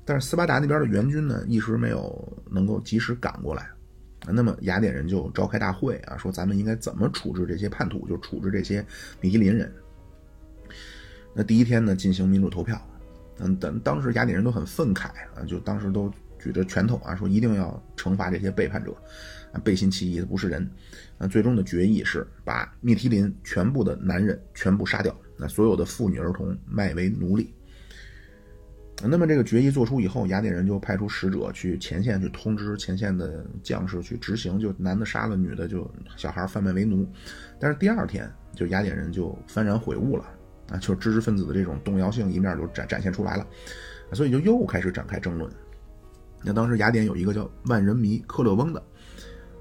[0.05, 3.69] 但是斯巴达那边的援军呢一时没有能够及时赶过来，
[4.27, 8.85] 那么雅典人就召开大会啊，说咱们应该怎么处置这些叛徒，就处置这些
[9.21, 9.73] 米提林人。
[11.35, 12.81] 那第一天呢，进行民主投票，
[13.39, 18.95] 嗯，等当时雅典人都很愤慨啊，就当时都举着拳头啊，说一定要惩罚这些背叛者，
[19.65, 20.71] 背信弃义的不是人，
[21.19, 27.53] 啊，最终的决议是把密提林全部的男人全部杀掉，那所有的妇女儿童卖为奴隶。
[29.09, 37.07] 那么这个决议做出以后，雅典人就派出使者去前线去通知前线的将士去执行，就男的杀了女的，就小孩贩卖为奴。
[37.59, 40.25] 但是第二天，就雅典人就幡然悔悟了。
[40.71, 43.47] 啊，就是知识分子的这种动摇性一面就展展现出来了，
[44.15, 45.53] 所以就又开始展开争论。
[46.43, 48.83] 那当时雅典有一个叫万人迷克勒翁的，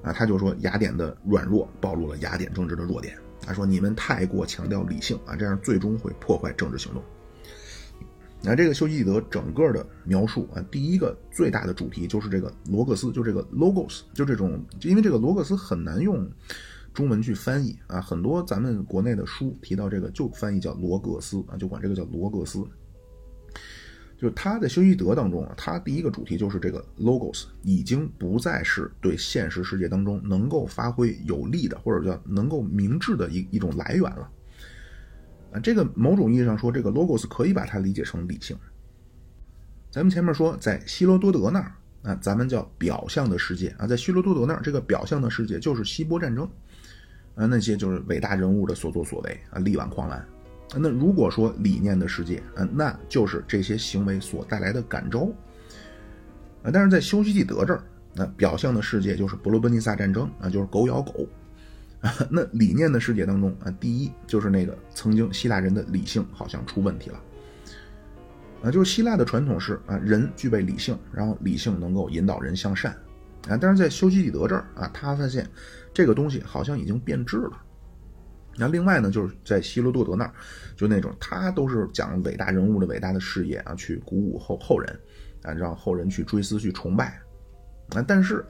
[0.02, 3.18] 啊，他就说雅典的软弱暴露了雅典政治的弱点。
[3.46, 7.04] 他说你们太过强调理性啊，这样最终会破坏政治行动。
[8.44, 16.30] 那这个修昔底德整个的描述啊，第一个最大的主题就是这个罗格斯，就这个 logos，就这种，因为这个罗格斯很难用。
[16.94, 22.64] 中文去翻译啊，很多咱们国内的书提到这个就翻译叫罗格斯啊，就管这个叫罗格斯。
[24.16, 34.30] 就是他在修昔德当中啊，他第一个主题就是这个 logos 已经不再是对现实世界当中能够发挥有利的或者叫能够明智的一一种来源了。
[35.54, 38.58] 啊，这个某种意义上说，这个 logos 可以把它理解成理性。
[39.92, 46.50] 咱们前面说在希罗多德那儿啊，咱们叫表象的世界啊，在希罗多德那儿，这个表象的世界就是希波战争。
[47.36, 50.24] 啊，那些就是伟大人物的所作所为啊，力挽狂澜。
[50.76, 55.28] 那如果说理念的世界啊，那就是这些行为所带来的感召。
[56.64, 61.28] 啊，但是在修昔底德这儿，那表象的世界就是伯罗奔尼撒战争啊，就是狗咬狗。
[62.30, 67.20] 那理念的世界当中啊，第一就是那个曾经希腊人的理性好像出问题了。
[68.64, 72.92] 啊，就是希腊的传统是啊，人具备理性，然后理性能够引导人向善。
[73.48, 75.50] 啊，但是在修昔底德这儿啊，他发现。
[75.96, 77.52] 这个东西好像已经变质了。
[78.58, 80.34] 那另外呢，就是在希罗多德那儿，
[80.76, 85.00] 就那种他都是讲伟大人物的伟大的事业啊，去鼓舞后后人，
[85.44, 87.22] 啊，让后人去追思、去崇拜。
[87.90, 88.44] 啊，但是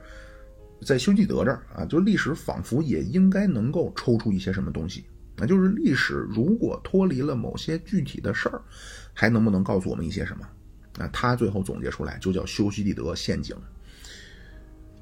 [0.84, 5.04] 在修昔德这儿啊，就历史仿佛也应该能够抽出一些什么东西。
[5.36, 8.62] 那就是历史如果脱离了某些具体的事儿，
[9.12, 10.46] 还能不能告诉我们一些什么？
[10.98, 13.56] 啊，他最后总结出来就叫修昔底德陷阱。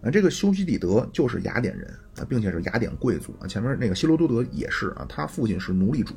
[0.03, 3.47] 啊，这个修昔底德就是雅典人啊，并且是雅典贵族啊。
[3.47, 6.14] 前面那个希罗多德也是啊，他父亲是奴隶主，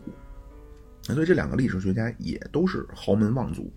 [1.04, 3.70] 所以这两个历史学家也都是豪门望族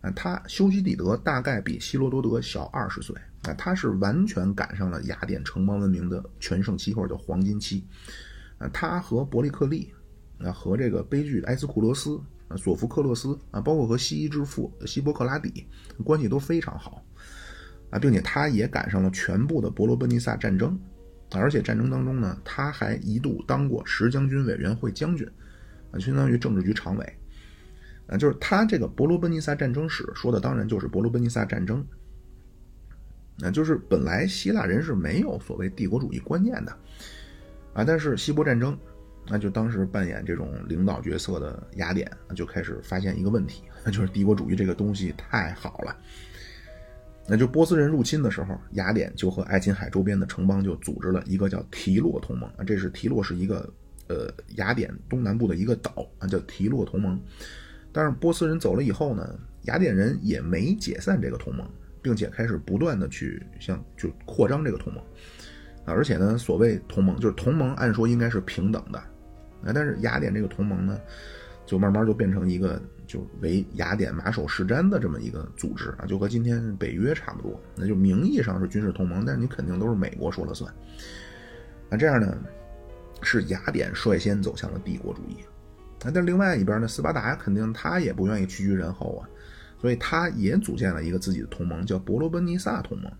[0.00, 0.10] 啊。
[0.10, 3.14] 他修昔底德大概比希罗多德小二十岁
[3.48, 7.84] 啊，他是完全赶上了雅典城邦文明的全盛期或者叫黄金期
[8.58, 8.68] 啊。
[8.72, 9.92] 他和伯利克利
[10.38, 15.66] 啊，和这个悲剧埃斯库罗斯啊、索福克勒斯啊，包括和西医之父希波克拉底
[16.04, 17.02] 关系都非常好。
[17.90, 20.78] 啊，并且他也赶上了全部的伯罗奔尼撒战争，
[21.32, 25.26] 而且战争当中呢，他还一度当过十将军委员会将军，
[25.90, 27.18] 啊，相当于政治局常委，
[28.06, 31.82] 啊，就是他这个伯罗奔尼撒战争史说的当然就是伯罗奔尼撒战争，
[33.40, 36.72] 那，就是本来希腊人是没有所谓帝国主义观念的，
[37.72, 38.76] 啊，但是希波战争，
[39.28, 45.96] 那就当时扮演这种领导角色的雅典就开始发现一个问题，那就是帝国主义这个东西太好了。
[47.30, 53.70] 那就波斯人入侵的时候，雅典就和爱琴海周边的城邦就组织了一个叫提洛同盟啊，这是提洛是一个
[54.08, 57.20] 呃雅典东南部的一个岛啊，叫提洛同盟。
[57.92, 61.70] 但是波斯人走了以后呢，雅典人也没解散这个同盟，
[62.02, 65.02] 并且开始不断的去向就扩张这个同盟
[65.84, 70.98] 啊，而且呢，所谓同盟就是同盟，按说应该是平等的啊，但是雅典这个同盟呢，
[71.66, 72.80] 就慢慢就变成一个。
[73.08, 80.70] 就为雅典马首是瞻的这么一个组织啊，就和今天北约差不多，那就名义上是军事同盟，但是你肯定都是美国说了算。
[81.88, 82.36] 那这样呢，
[83.22, 85.40] 是雅典率先走向了帝国主义。
[86.04, 89.28] 啊但另外一边呢，斯巴达肯定他也不愿意屈居人后啊，
[89.80, 93.12] 所以他也组建了一个自己的同盟，叫伯罗奔尼撒同盟。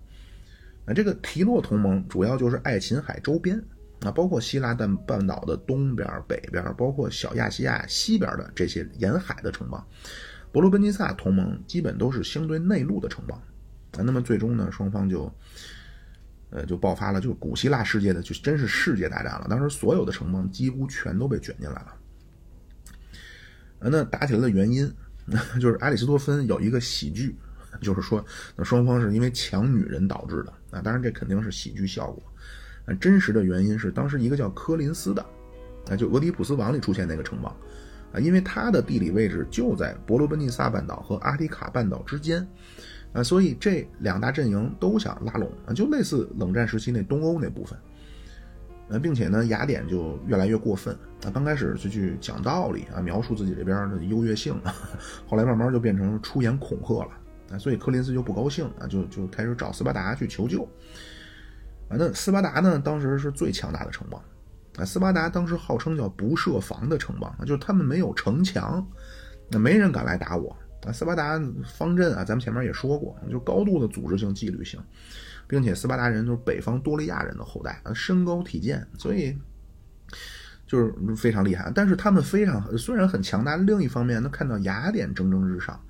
[0.87, 3.63] 那这个提洛同盟主要就是爱琴海周边。
[4.01, 9.85] 啊，包括希腊半半岛的东边、北边，包括小亚细亚西边的这些沿海的城邦，
[10.53, 13.37] 伯罗奔尼撒同盟基本都是相对内陆的城邦。
[13.97, 15.29] 啊，那么最终呢，双方就，
[16.51, 19.49] 呃，就爆发了，就古希腊世界的就真是世界大战了。
[19.51, 21.95] 当时所有的城邦几乎全都被卷进来了。
[23.81, 24.89] 啊，那打起来的原因，
[25.61, 27.37] 就是阿里斯多芬有一个喜剧，
[27.81, 28.25] 就是说，
[28.57, 30.53] 那双方是因为抢女人导致的。
[30.71, 32.23] 啊，当然这肯定是喜剧效果。
[33.01, 35.23] 真实的原因是，当时一个叫科林斯的，
[35.91, 37.55] 啊，就《俄狄浦斯王》里出现那个城邦，
[38.13, 42.47] 啊，因为它的地理位置就在伯罗奔尼撒半岛和阿提卡半岛之间，
[43.13, 47.79] 啊，所以这两大阵营都想拉拢，啊，就类似冷战时期那东欧那部分，
[48.89, 54.59] 呃，并且呢，雅典就越来越过分，啊，刚开始就去讲道理啊，描述自己这边的优越性，
[55.29, 57.11] 后来慢慢就变成出言恐吓了，
[57.53, 60.63] 啊，所以柯林斯就不高兴，啊，就就开始找斯巴达去求救。
[61.89, 62.79] 啊，那斯巴达呢？
[62.79, 64.23] 当时是最强大的城邦，
[64.77, 68.87] 啊，斯巴达当时号称叫不设防的城邦，就是他们没有城墙，
[69.51, 70.55] 那没人敢来打我。
[70.87, 74.79] 啊，斯巴达方阵啊，咱们前面也说过，就高度的组织性、纪律性，
[75.49, 79.37] 并且斯巴达人就是北方多利亚人的后代，啊，身高体健，所以
[80.67, 81.73] 就是非常厉害。
[81.75, 85.81] 但是他们非常虽然很强大，另一方面，能看到雅典蒸蒸日上，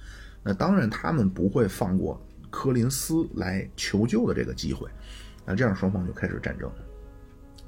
[0.42, 4.88] 那当然他们不会放过科林斯来求救的这个机会。
[5.44, 6.70] 那这样双方就开始战争，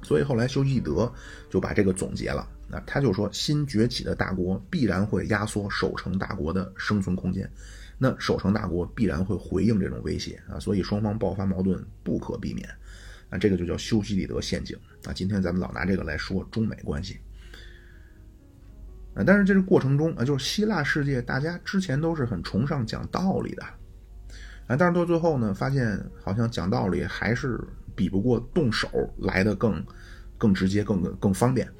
[0.01, 1.11] 所以后来修昔德
[1.49, 2.47] 就把这个总结了。
[2.69, 7.51] 那他就说，新崛起的大国必然会压缩守城大国的生存空间，
[8.03, 12.67] 那守城大国必然会回应这种威胁啊，所以双方爆发矛盾不可避免。
[13.29, 15.13] 啊，这个就叫修昔底德陷阱啊。
[15.13, 17.19] 今天咱们老拿这个来说中美关系
[19.13, 23.63] 啊，但是这个过程中啊，就是希腊世界大家之前都是很崇尚讲道理的。
[24.65, 27.59] 啊，但是到最后呢，发现好像讲道理还是
[27.95, 29.85] 比不过动手来的更
[30.39, 31.71] 更直接、更更方便。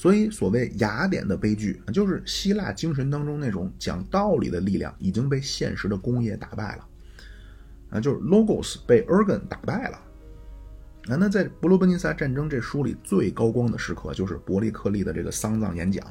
[0.00, 6.88] 所以，所谓雅典的悲剧，就是希腊精神当中那种讲道理的力量已经被现实的工业打败了。
[7.90, 9.98] 啊，就是 logos 被 ergon 打败了。
[11.10, 16.02] 啊，那在伯罗奔尼撒战争这书里最高光的时刻，就是伯利克利的这个丧葬演讲。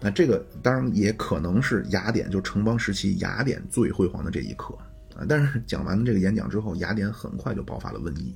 [0.00, 4.74] 那这个当然也可能是雅典就城邦时期雅典最辉煌的这一刻
[5.14, 5.26] 啊！
[5.28, 8.34] 但是讲完这个演讲之后，雅典很快就爆发了瘟疫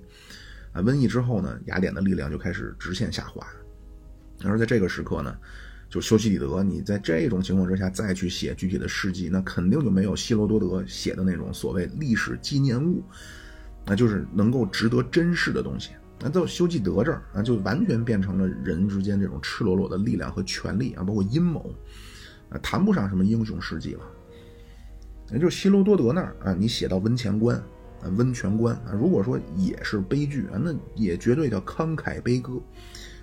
[0.72, 0.82] 啊！
[0.82, 3.46] 瘟疫之后呢，雅典的力量就开始直线下滑。
[4.44, 5.36] 而在这个时刻呢，
[5.88, 13.02] 就修昔底德，你在这种情况之下再去写具体的事迹，那肯定就没有希罗多德写的那种所谓历史纪念物，
[13.84, 15.90] 那就是能够值得珍视的东西。
[16.22, 21.74] 那到修昔德这儿啊，就完全变成了人之间这种赤裸裸的力量和权力啊，包括阴谋，
[22.50, 24.00] 啊，谈不上什么英雄事迹了。
[25.32, 27.56] 也就是希罗多德那儿啊，你写到温泉关
[28.02, 32.52] 啊，温泉关啊，如果说也是悲剧啊，那也绝对叫慷慨悲歌。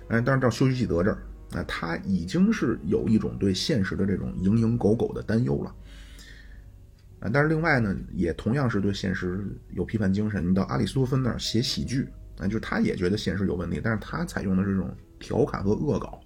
[0.08, 5.74] 哎，但是到修昔德这儿啊，他已经是有一种对现实的这种蝇营狗苟的担忧了。
[7.20, 10.48] 啊，但是另外呢，也同样是对现实有批判精神。
[10.48, 12.08] 你到阿里斯多芬那儿写喜剧。
[12.38, 16.20] 啊，就是他也觉得现实有问题，但是他采用的是这种调侃和恶搞。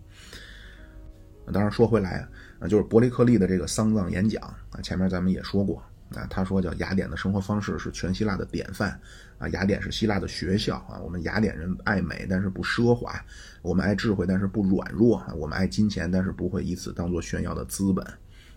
[1.50, 5.82] 当然说回来啊，就是伯利克利的这个丧葬演讲啊，前面咱们也说过
[6.14, 9.00] 啊，他说叫雅典的生活方式是全希腊的典范
[9.42, 13.12] 啊，雅典是希腊的学校啊，我们雅典人爱美但是不奢华，
[13.60, 18.06] 我们爱智慧但是不软弱，我们爱金钱但是不会以此当做炫耀的资本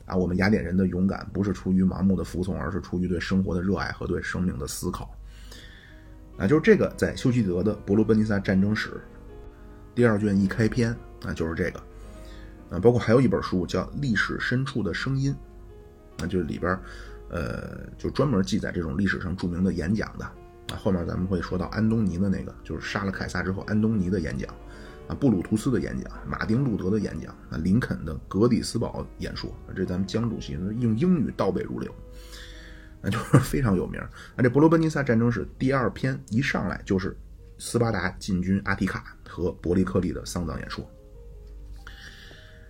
[0.05, 5.11] 啊，我们雅典人的勇敢不是出于盲目的服从，而是出于对生活的热爱和对生命的思考。
[6.37, 8.89] 啊，就是这个，在修昔德的《伯罗奔尼撒战争史》
[9.95, 11.79] 第二卷一开篇啊，就是这个，
[12.69, 15.33] 啊，包括还有一本书叫《历史深处的声音》，
[16.19, 16.79] 那，就是里边，
[17.31, 20.31] 呃，就专门记载这种历史上著名的演讲的。
[20.71, 24.53] 啊，后面咱们会说到安东尼的那个，就是杀了凯撒之后安东尼的演讲，
[25.07, 31.93] 啊，布鲁图斯的演讲，马丁路德的演讲，啊，林肯的格里斯堡演说，这咱们江主席用英语倒背如流。
[33.01, 34.01] 那就是非常有名。
[34.35, 37.15] 那这伯罗奔尼撒战争史第二篇一上来就是
[37.59, 40.83] 斯巴达进军阿提卡和伯利克利的丧葬演说。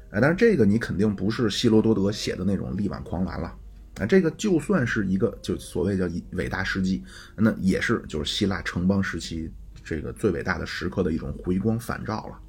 [0.09, 3.55] 哎，但是这个你肯定不是希罗多德写的那种力挽狂澜了。
[3.99, 7.03] 啊，这个就算是一个就所谓叫伟大事迹，
[7.35, 9.49] 那也是就是希腊城邦时期
[9.83, 12.39] 这个最伟大的时刻的一种回光返照了。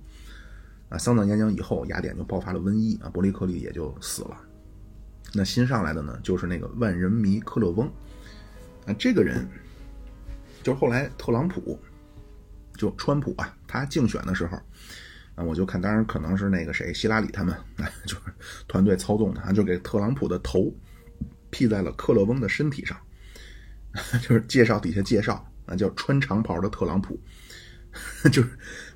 [0.89, 4.37] 啊，丧葬演讲以后，雅典就爆发了瘟疫啊，伯利克利也就死了。
[5.35, 7.87] 那新上来的呢，就是那个万人迷克勒翁。
[8.87, 9.47] 啊，这个人
[10.63, 11.79] 就是后来特朗普，
[12.77, 14.57] 就川普啊，他竞选的时候，
[15.37, 18.23] 啊，我就看，当然可能是那个谁希拉里他们， 啊，就是
[18.69, 20.73] 团队操纵的啊，就给特朗普的头。
[21.51, 22.97] 披在了克勒翁的身体上，
[24.23, 27.19] 就是介绍底下介绍啊，叫穿长袍的特朗普，
[28.31, 28.49] 就是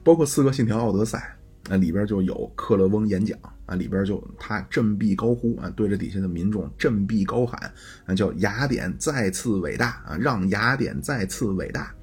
[0.04, 1.36] 包括《四个信条》《奥德赛》
[1.72, 7.72] 啊，里边就有克勒翁演讲啊，里边就他振臂高呼啊，对着底下的民众振臂高喊
[8.04, 11.94] 啊，叫雅典再次伟大啊，让雅典再次伟大，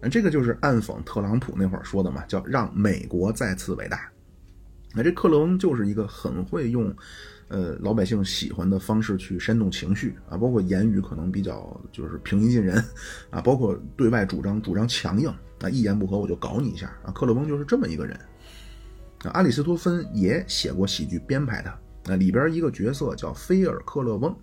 [0.00, 4.10] 啊，这个就是暗讽特朗普那会儿说的嘛，叫让美国再次伟大。
[4.94, 6.94] 那这克勒翁就是一个很会用。
[7.48, 12.82] 呃，老百姓喜欢的方式去煽动情绪啊，包括言语可能比较就是平易近人
[13.30, 15.28] 啊，包括对外主张主张强硬
[15.60, 17.12] 啊，一言不合我就搞你一下啊。
[17.12, 18.18] 克勒翁就是这么一个人
[19.22, 19.30] 啊。
[19.32, 21.70] 阿里斯托芬也写过喜剧编排的
[22.12, 24.36] 啊，里边一个角色叫菲尔克勒翁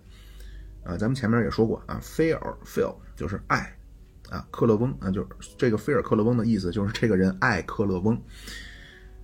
[0.82, 3.76] 啊，咱们前面也说过啊，菲尔 Phil 就是爱
[4.30, 5.28] 啊，克勒翁啊，就是
[5.58, 8.18] 这个菲尔克勒翁的意思就是这个人爱克勒翁。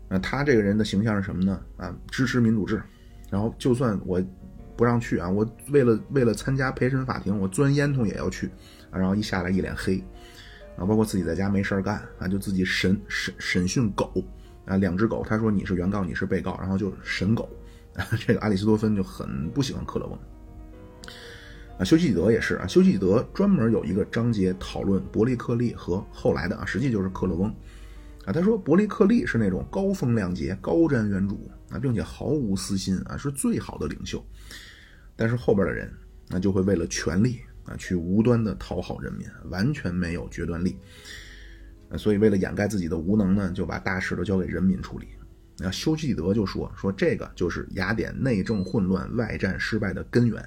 [0.08, 1.62] 那他这个人的形象是什么呢？
[1.78, 2.82] 啊，支持民主制。
[3.30, 4.20] 然后就算我
[4.76, 8.48] 不让去啊，我为了为了参加陪审法庭，我钻烟囱也要去
[8.90, 8.98] 啊。
[8.98, 10.02] 然后一下来一脸黑
[10.76, 14.10] 啊，包括自己在家没事儿干啊，就自己审审审讯狗
[14.64, 15.24] 啊，两只狗。
[15.28, 17.48] 他说你是原告，你是被告，然后就审狗。
[17.94, 20.18] 啊 这个阿里斯多芬就很不喜欢克勒翁
[21.78, 21.84] 啊。
[21.84, 27.48] 修昔底德也是啊，修昔底德专门有一个章节讨论伯利克利和后来的啊，实际就是克勒翁
[28.24, 28.32] 啊。
[28.32, 31.36] 他说伯利克利是那种高风亮节、高瞻远瞩。
[31.70, 34.24] 啊，并且毫无私心啊，是最好的领袖。
[35.16, 35.90] 但是后边的人，
[36.28, 40.76] 那就会为了权力啊，去无端的讨好人民，完全没有决断力。
[41.96, 45.08] 所以为了掩盖自己的无能呢，就把大事都交给人民处理。
[45.58, 50.42] 那修昔德就说说这个就是雅典内政混乱、外战失败的根源。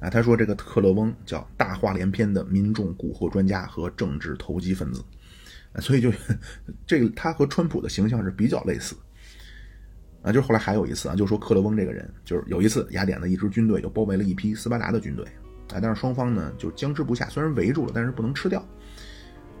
[0.00, 5.04] 啊，他说这个克勒翁叫大话连篇的民众蛊惑专家和政治投机分子。
[5.78, 6.10] 所以就
[6.86, 8.96] 这个他和川普的形象是比较类似。
[10.26, 15.24] 啊，就是后来还有一次啊，就说克勒翁这个人，就是有一次雅典的一支军队就包围了一批斯巴达的军队，
[15.72, 18.58] 啊，但是双方呢就僵持不下，虽然围住了，但是不能吃掉，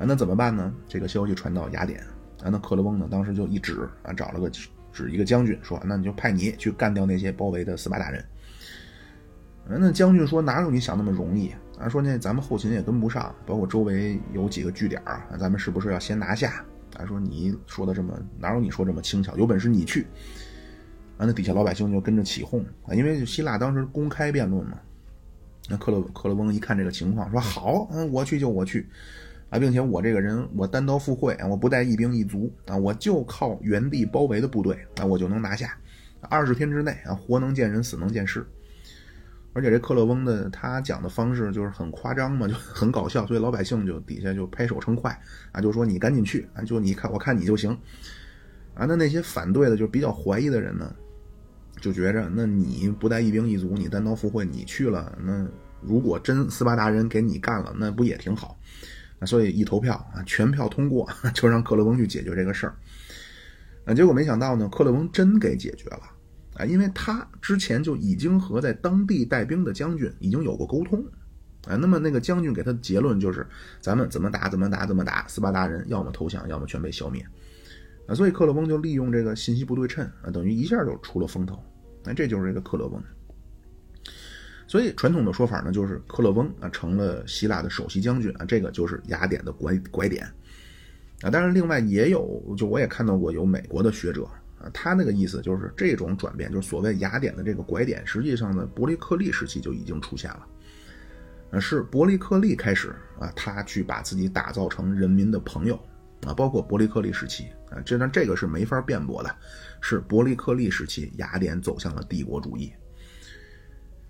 [0.00, 0.74] 那怎么办呢？
[0.88, 2.00] 这个消息传到雅典，
[2.42, 8.24] 啊，那克勒翁呢当时就一指啊，找了个指一个将军说，那你就派你去干掉那些包围的斯巴达人。
[9.68, 11.88] 那将军说哪有你想那么容易啊？
[11.88, 16.64] 说那咱们后勤也跟不上，包括周围有几个据点啊，咱们是不是要先拿下？
[16.96, 19.36] 啊，说你说的这么哪有你说这么轻巧？
[19.36, 20.06] 有本事你去。
[21.18, 24.78] 啊，那底下老百姓就跟着起哄啊，因为希腊当时公开辩论嘛。
[25.68, 28.86] 那克勒克勒翁一看这个情况，说好，嗯，我去就我去，
[29.50, 35.76] 啊，并且我这个人我单刀赴会，我不带一兵一卒啊，我就靠原地包围的部队啊，我就能拿下。
[36.28, 38.46] 二十天之内啊，活能见人，死能见尸。
[39.54, 45.18] 而且这克勒翁的他讲的方式就是很夸张嘛，就很搞笑，所以老百姓就底下就拍手称快
[45.50, 47.70] 啊，就说你赶紧去啊，就你看我看你就行
[48.74, 48.86] 啊。
[48.86, 50.94] 那那些反对的就比较怀疑的人呢？
[51.80, 55.46] 就觉着，那你不带一兵一卒，你单刀赴会，你去了，那
[55.80, 58.58] 如果真斯巴达人给你干了，那不也挺好？
[59.24, 62.76] 所以一投票啊，全票通过， 就让克勒翁去解决这个事儿。
[63.86, 66.02] 啊，结果没想到呢，克勒翁真给解决了
[66.54, 71.02] 啊，因为他之前就已经和在当地带兵的将军已经有过沟通
[71.66, 71.76] 啊。
[71.76, 73.46] 那么那个将军给他的结论就是，
[73.80, 77.24] 咱们怎么打怎么打怎么打，斯巴达人要么投降，要么全被消灭。
[78.06, 81.62] 啊，所以克勒翁就利用这个信息不对称啊，等于一下就出了风头。
[82.04, 83.02] 那这就是这个克勒翁。
[84.68, 90.24] 所以传统的说法呢，就是克勒翁啊成了希腊的首席将军啊，这个就是雅典的拐拐点
[91.22, 91.30] 啊。
[91.30, 94.24] 当然，另外也有，就我也看到过有美国的学者
[94.58, 100.46] 啊，他那个意思就是这种转变，就是所谓雅典的这个拐点，实际上呢，伯利克利时期就已经出现了。
[101.52, 105.78] 啊，是伯利克利开始啊，他去把自己打造成人民的朋友。
[106.24, 109.34] 啊，包括伯利克利时期啊，这但这个是没法辩驳的，
[109.80, 112.72] 是伯利克利时期雅典走向了帝国主义。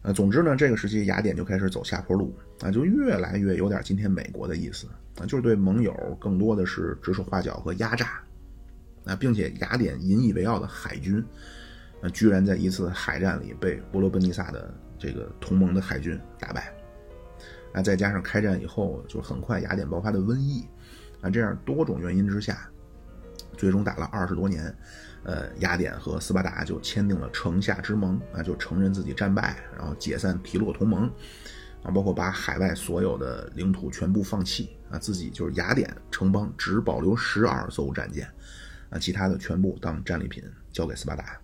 [0.02, 4.86] 呃，总之呢，这个时期雅典就开始走下坡路啊，就越来越有点今天美国的意思
[5.18, 8.20] 啊，就是对盟友更多的是指手画脚和压榨
[9.04, 11.22] 啊，并且雅典引以为傲的海军，
[12.00, 16.72] 啊，居然在一次海战里被波罗奔尼撒的这个同盟的海军打败。
[17.72, 20.64] 啊，再加上开战以后，就很快雅典爆发的瘟疫，
[21.20, 22.70] 啊，这样多种原因之下，
[23.56, 24.74] 最终打了二十多年，
[25.24, 31.10] 呃，雅典和斯巴达就签订了城下之盟，啊，就承认自己战败，然后解散提洛同盟，
[31.82, 38.28] 啊，包括把海外所有的领土全部放弃，啊，自己就是雅典城邦只保留十二艘战舰，
[38.90, 41.40] 啊，其他的全部当战利品交给斯巴达。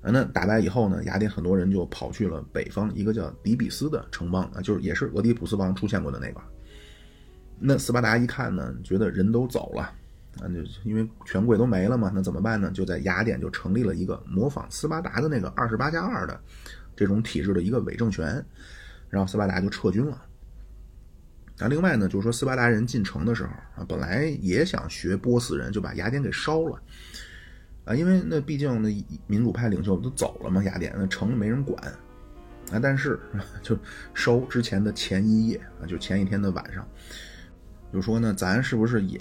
[0.00, 6.40] 啊，那打败以后呢，雅典很多人就跑去了北方一个叫底比斯的城邦啊，就是也是俄狄浦斯王出现过的那个。
[7.60, 9.82] 那斯巴达一看呢，觉得人都走了，
[10.40, 12.70] 啊，就因为权贵都没了嘛，那怎么办呢？
[12.70, 16.40] 就在雅典就成立了一个模仿斯巴达的那个二十八加二的
[16.94, 18.44] 这种体制的一个伪政权，
[19.08, 20.22] 然后斯巴达就撤军了。
[21.58, 26.80] 啊，另外呢，就是说斯巴达人进城的时候啊，本来也想学波斯人，就把雅典给烧了。
[27.84, 31.82] 啊，因为那毕竟那民主派领袖都走了嘛，雅典那城没人管，
[32.70, 33.18] 啊，但是
[33.60, 33.76] 就
[34.14, 36.86] 烧之前的前一夜啊，就前一天的晚上，
[37.92, 39.20] 就说呢，咱是不是也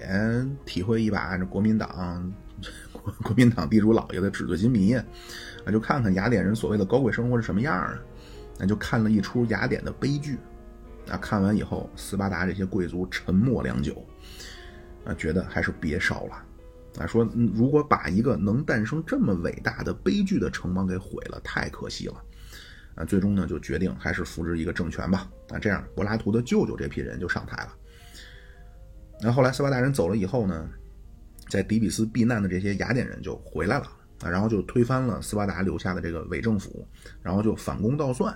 [0.66, 2.34] 体会一把这国民党
[2.92, 5.04] 国国民党地主老爷的纸醉金迷啊？
[5.72, 7.98] 就看看雅典人所谓的高贵生活是什么样啊？
[8.60, 10.38] 那就看了一出雅典的悲剧，
[11.10, 14.06] 啊，看完以后，斯巴达这些贵族沉默良久，
[15.06, 16.44] 啊，觉得还是别烧了。
[17.00, 17.24] 啊，说
[17.56, 22.16] 如果把一个能诞生这么伟大的悲剧的城邦给毁了，太可惜了。
[22.96, 25.30] 啊，最终呢就决定还是扶植一个政权吧。
[25.52, 27.74] 啊，这样柏拉图的舅舅这批人就上台了。
[29.22, 30.70] 那后来斯巴达人走了以后呢，
[31.50, 33.86] 在底比斯避难的这些雅典人就回来了
[34.22, 36.88] 啊，然后就推翻了斯巴达留下的这个伪政府，
[37.22, 38.36] 然后就反攻倒算，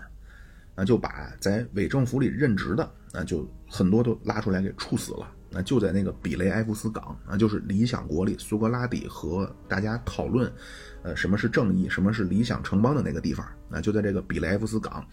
[0.75, 5.27] 啊，就把在伪政府里任职的啊，就很多都拉出来给处死了。
[5.53, 10.49] 那就在那个比雷埃夫斯港啊，就是《理想国》里苏格拉底和大家讨论，
[11.03, 13.45] 呃，什么是正义，什么是理想城邦的那个地方。
[13.69, 15.05] 那就在这个比雷埃夫斯港，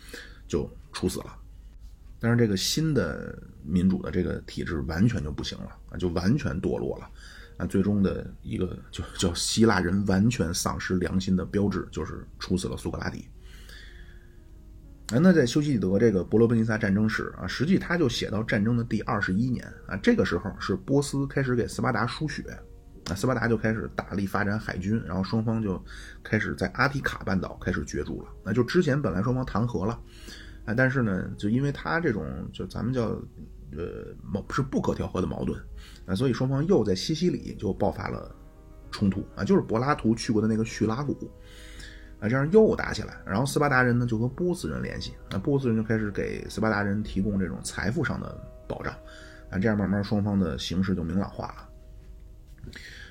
[0.46, 1.36] 就处死了。
[2.20, 3.36] 但是这个新的
[3.68, 7.08] 民主的这个体制完全就不行了啊，就完全堕落了。
[7.58, 13.28] 啊，最终的一个就 叫希腊人完全丧失良心的标志，就是处死了苏格拉底。
[15.08, 22.42] 啊，那在修昔底德这个伯罗奔尼撒战争史啊，实际他就写到战争的第二十一年啊，这个时候是波斯开始给斯巴达输血，
[23.10, 25.82] 啊，斯巴达就开始大力发展海军，然后双方就
[26.22, 28.28] 开始在阿提卡半岛开始角逐了。
[28.44, 29.98] 那就之前本来双方谈和了，
[30.64, 33.20] 啊，但是呢，就因为他这种就咱们叫
[33.76, 35.60] 呃矛是不可调和的矛盾，
[36.06, 38.34] 啊，所以双方又在西西里就爆发了
[38.90, 41.16] 冲突啊，就是柏拉图去过的那个叙拉古。
[42.20, 48.92] 啊，这样又打起来，然后斯巴达人呢就和波斯人联系，那波斯人就开始给斯巴达人提供这种财富上的保障，
[49.50, 51.68] 啊，这样慢慢双方的形势就明朗化了。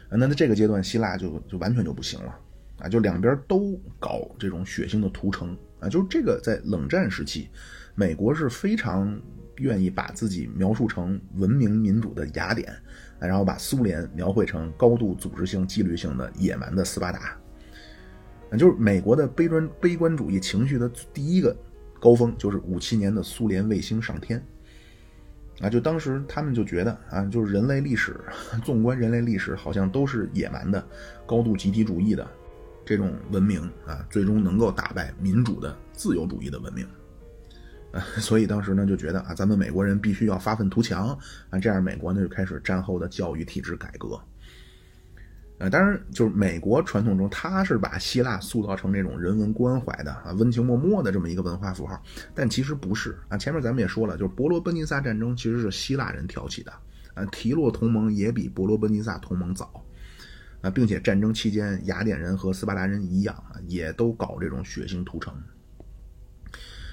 [0.10, 2.38] 那在这个阶段，希腊就就完全就不行了，
[2.80, 7.50] 啊，就两边都搞这种血腥的屠城，啊，就是这个在冷战时期，
[7.96, 9.18] 美国是非常
[9.58, 12.74] 愿意把自己描述成文明民主的雅典，
[13.20, 17.38] 然后把苏联描绘成高度组织性、纪律性的野蛮的斯巴达。
[18.50, 21.56] 那就是美国的悲观悲观主义情绪的第一个
[22.00, 24.42] 高峰，就是五七年的苏联卫星上天。
[25.60, 28.16] 啊，就当时他们就觉得啊，就是人类历史，
[28.64, 30.88] 纵观人类历史，好像都是野蛮的、
[31.26, 32.26] 高度集体主义的
[32.86, 36.88] 这种文明啊，最终能够打败民主的自由主义的文明。
[38.18, 41.18] 所以当时呢就觉得啊，咱们美国人必须要发愤图强
[41.50, 44.20] 啊，这样美国呢就开始战后的教育体制改革。
[45.60, 52.00] 呃，当然，就是美国传统中，他是把希腊塑造成这种人文关怀的啊、温情脉脉的这么一个文化符号，
[52.36, 53.36] 但其实不是啊。
[53.36, 56.72] 前面咱们也说了，就是伯罗奔尼撒战争其实是希腊人挑起的
[57.16, 59.84] 啊，提洛同盟也比伯罗奔尼撒同盟早
[60.62, 65.34] 啊，并且战争期间，雅典人和斯巴达人一样啊，也都搞这种血腥屠城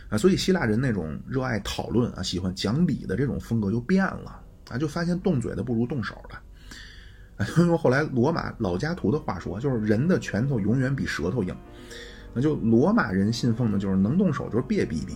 [0.09, 4.41] 啊，所以希腊人那种热爱讨论啊、喜欢讲理的这种风格就变了
[4.71, 6.37] 啊，就发现动嘴的不如动手的。
[7.59, 11.55] 用后来罗马老家图的话说，就是人的拳头永远比舌头硬。
[12.33, 15.15] 那就罗马人信奉的就是能动手就别逼逼。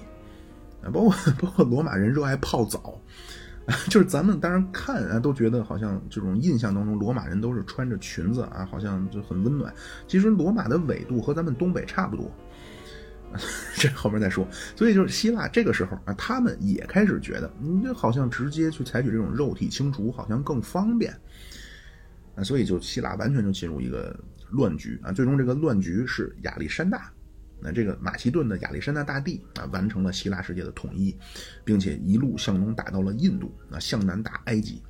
[0.82, 3.00] 啊，包括 包括罗马人热爱泡澡，
[3.66, 9.72] 啊 就是咱们当然看啊都觉得好像这种印象当中罗马人都是穿着裙子啊，好像就很温暖。
[10.08, 12.28] 其实罗马的纬度和咱们东北差不多。
[13.76, 14.46] 这后面再说。
[14.74, 21.14] 所以就是希腊这个时候啊，他们也开始觉得，你这好像直接去采取这种肉体清除好像更方便。
[22.34, 24.16] 那所以就希腊完全就进入一个
[24.50, 25.10] 乱局啊！
[25.10, 27.12] 最终这个乱局是亚历山大，
[27.60, 31.16] 那这个马其顿的亚历山大大帝啊，完成了希腊世界的统一，
[31.64, 34.80] 并且一路向东打到了印度，啊向南打埃及，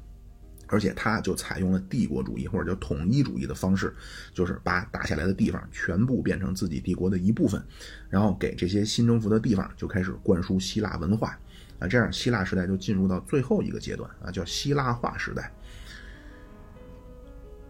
[0.69, 3.95] 而且他就采用了帝国主义或者叫统一主义的方式，
[4.33, 7.63] 就是把打下来的地方全部变成自己帝国的一部分，
[8.09, 11.39] 然后给这些新征服的地方就开始灌输希腊文化，
[11.79, 15.53] 啊，这样希腊时代就进入到最后一个阶段啊，叫希腊化时代。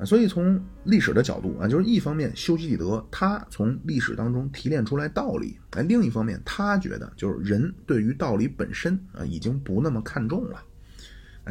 [0.01, 10.63] 啊，所以从历史的角度啊，就是一方面修昔底德他从历史当中提炼出来道理，哎，另一方面他觉得就是人对于道理本身啊已经不那么看重了。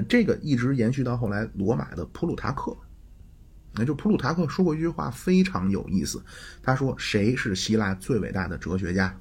[0.03, 2.75] 这个一直延续到后来，罗马的普鲁塔克，
[3.73, 6.23] 那就普鲁塔克说过一句话非常有意思，
[6.61, 9.15] 他说：“谁是希腊最伟大的哲学家？”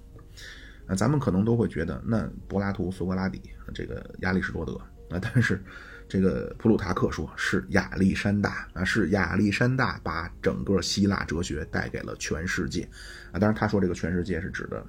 [0.87, 3.43] 啊，咱们可能都会觉得那柏拉图、苏格拉底、
[3.75, 4.75] 这个亚里士多德
[5.15, 5.61] 啊，但是
[6.09, 12.89] 这个普鲁塔克说是亚历山大啊，是亚历山大把整个希腊哲学带给了全世界
[13.33, 13.39] 啊。
[13.39, 14.87] 当然，他说这个全世界是指的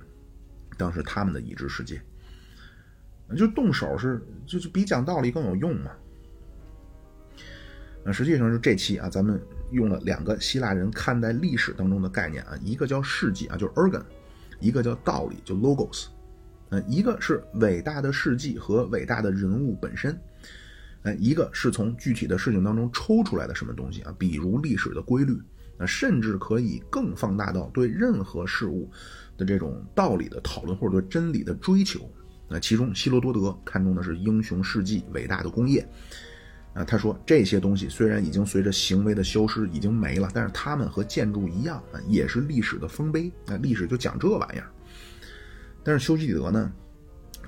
[0.78, 2.00] 当时他们的已知世界。
[3.36, 5.92] 就动手是，就是比讲道理更有用嘛。
[8.06, 14.02] 那实际上是这期啊，咱们用了两个希腊人看待历史当中的概念啊，一个叫事迹啊，就是 organ，
[14.62, 16.06] 一个叫道理，就 logos。
[16.70, 20.18] 嗯，一个是伟大的事迹和伟大的人物本身，
[21.04, 25.38] 呃，一个是从具体的事情当中抽出来的什么东西啊，比如历史的规律，
[25.78, 28.90] 那甚至可以更放大到对任何事物
[29.38, 32.10] 的这种道理的讨论或者对真理的追求。
[32.50, 35.88] 那其中，希罗多德看重的是英雄事迹、伟大的工业。
[36.74, 43.32] 啊，他说这些东西虽然已经随着行为的消失已经没了，但是他们和建筑一样啊，也是历史的丰碑。
[43.48, 44.70] 那历史就讲这玩意儿。
[45.84, 46.72] 但是修昔底德呢，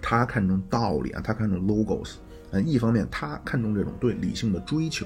[0.01, 2.15] 他看重道理啊，他看重 logos。
[2.51, 5.05] 啊，一方面他看重这种对理性的追求，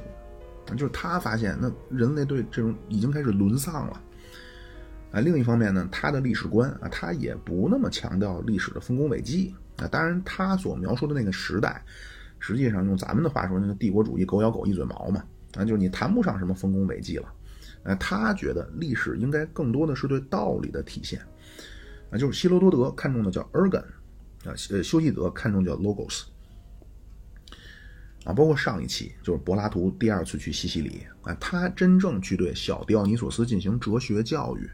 [0.77, 4.01] 就是他发现那人类对这种已经开始沦丧了。
[5.11, 9.53] 啊，另一方面呢，他的历史观啊，他也不那么强调历史的丰功伟绩。
[9.77, 11.83] 啊，当然，他所描述的那个时代，
[12.39, 15.23] 实际上用咱们的话说，那个帝国主义狗咬狗一嘴毛嘛，
[15.55, 17.33] 啊，就是你谈不上什么丰功伟绩了。
[17.83, 21.19] 呃，他觉得历史应该更多的是对道理的体现。
[22.11, 23.83] 啊，就是希罗多德看重的叫 ergon，
[24.45, 26.23] 啊，呃，修昔德看重叫 logos。
[28.23, 34.69] 啊，包括上一期就是柏拉图第二次去西西里，啊，他真正去对小狄奥尼索斯进行哲学教育，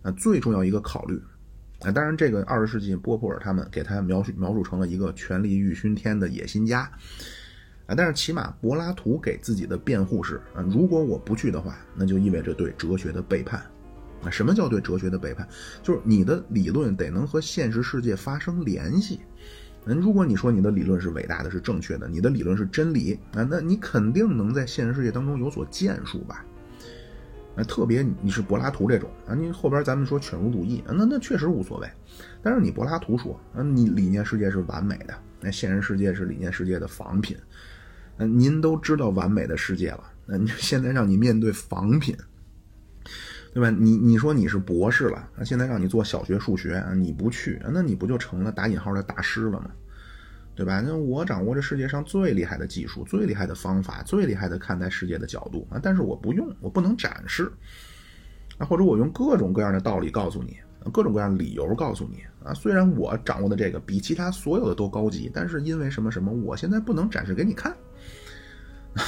[0.00, 1.20] 啊，最重要一个考虑。
[1.80, 6.80] 啊，当然，这个二十世纪波普尔他们给他描述描述成了一个权力欲熏天的野心家，
[7.86, 13.62] 啊，但是起码柏拉图给自己的辩护是啊，如果我不去的话，那就意味着对哲学的背叛。
[14.24, 15.46] 啊，什么叫对哲学的背叛？
[15.80, 19.20] 就是你的理论得能和现实世界发生联系。
[19.84, 26.44] 嗯，如果你说你的理论是伟大的、是正确的，你的理论是真理啊，那你肯定能在现实世界当中有所建树吧。
[27.58, 31.90] 那特别你是柏拉图这种啊，你后边咱们说犬儒主义啊，那那确实无所谓。
[32.40, 37.36] 但是你柏拉图说啊，你理念世界是完美的，那现实世界是理念世界的仿品。
[38.16, 42.16] 那您都知道完美的世界了，那你 现在让你面对仿品，
[43.52, 43.70] 对吧？
[43.70, 49.70] 你你说你是博士了，那现在让你做小学数学啊，你不去，那你不就成了打引号的大师了吗？
[50.58, 50.82] 对吧？
[50.84, 55.78] 那我掌握着世界上最厉害的技术、最厉害的方法、最厉害的看待世界的角度啊！
[55.80, 57.48] 但是我不用，我不能展示
[58.58, 60.56] 啊，或者我用各种各样的道理告诉你，
[60.92, 62.52] 各种各样的理由告诉你啊。
[62.52, 67.72] 虽然我掌握的这个比其他所有的都高级，但是因为什么什么，我现在不能展示给你看。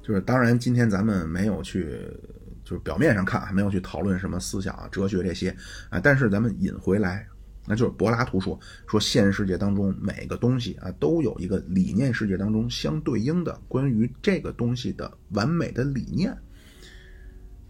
[0.00, 2.10] 就是当然，今天咱们没有去，
[2.64, 5.54] 就是表面上看没有去讨论什么思想啊、哲学这些
[5.90, 7.28] 啊，但是咱们引回来。
[7.66, 8.58] 那就是柏拉图说
[8.88, 16.36] 说现实世界当中每个东西啊都有一个理念世界当中相对应的关于这个东西的完美的理念。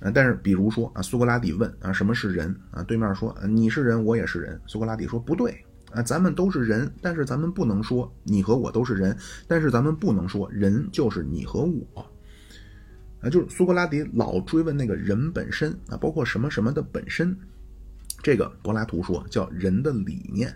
[0.01, 2.82] 啊，但是比如说啊，苏格拉底问啊什么是人啊？
[2.82, 4.61] 对面说你是人，我也是人。
[4.66, 9.16] 苏格拉底说不对啊，咱们都是人，但是咱们不能说你和我都是人，
[9.47, 12.11] 但是咱们不能说人就是你和我。
[13.20, 17.36] 啊，就是苏格拉底老追问那个人本身啊，包括什么什么的本身。
[18.23, 20.55] 这个柏拉图说叫人的理念，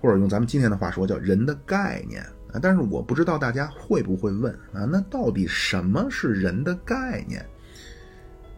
[0.00, 2.22] 或者用咱们今天的话说叫人的概念
[2.52, 2.60] 啊。
[2.60, 7.44] 但是我不知道大家会不会问啊，那到底什么是人的概念？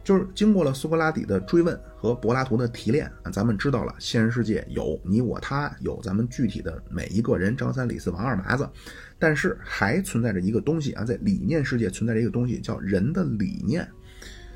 [0.03, 8.67] 就是经过了苏格拉底的追问和柏拉图的提炼啊，咱们知道了现实世界有你我他，有咱们具体的每一个人张三李四王二麻子，
[9.19, 13.87] 但是还存在着一个东西啊，在理念世界存在着一个东西叫人的理念。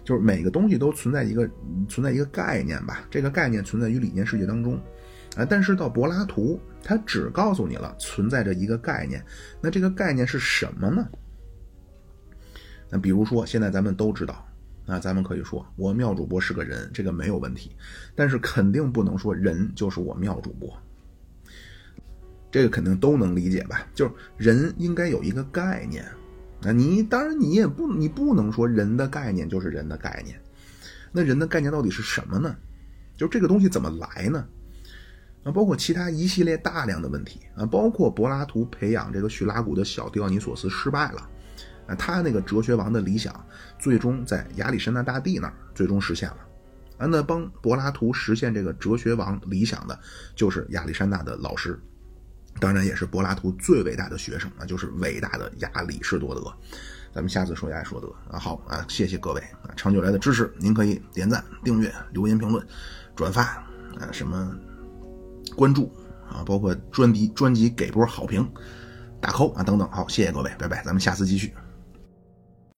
[0.05, 1.48] 就是每个东西都存在一个
[1.88, 4.74] 存在一个概念吧，这个概念存在于理念世界当中，
[5.36, 9.24] 啊，但是到柏拉图，他只告诉你了存在着一个概念，
[9.61, 11.09] 那这个概念是什么呢？
[12.90, 14.46] 那比如说现在咱们都知道，
[14.86, 17.74] 啊，咱们可以说我妙主播是个人，这个没有问题，
[18.14, 20.68] 但是肯定不能说人就是我妙主播。
[22.50, 23.86] 这个肯定都能理解吧？
[23.94, 26.05] 就是人应该有一个概念。
[26.63, 30.41] 那你当然你也不你不能说人的概念就是人的概念。
[31.11, 32.57] 那人的概念到底是什么呢？
[33.17, 34.47] 就这个东西怎么来呢？
[35.45, 41.29] 啊，包括其他一系列大量的问题啊，包括柏拉图培养这个叙拉古的小狄奥尼索斯失败了，
[41.89, 43.45] 啊，他那个哲学王的理想
[43.79, 46.39] 最终在亚历山大大帝那儿最终实现了，
[46.97, 49.99] 啊，那帮柏拉图实现这个哲学王理想的
[50.35, 51.79] 就是亚历山大的老师，
[52.61, 56.53] 当然也是柏拉图最伟大的学生啊，就是伟大的亚里士多德。
[57.14, 62.66] 咱们下次说亚里士多德啊，好啊，谢谢各位啊，长久来的支持，您可以点赞、订阅、留言、评论、
[63.14, 63.42] 转发
[64.00, 64.55] 啊，什么。
[65.55, 65.92] 关注
[66.30, 68.50] 啊，包括专辑专辑给波好评、
[69.20, 71.53] 打扣啊等等，好，谢谢各位，拜拜，咱们下次继续。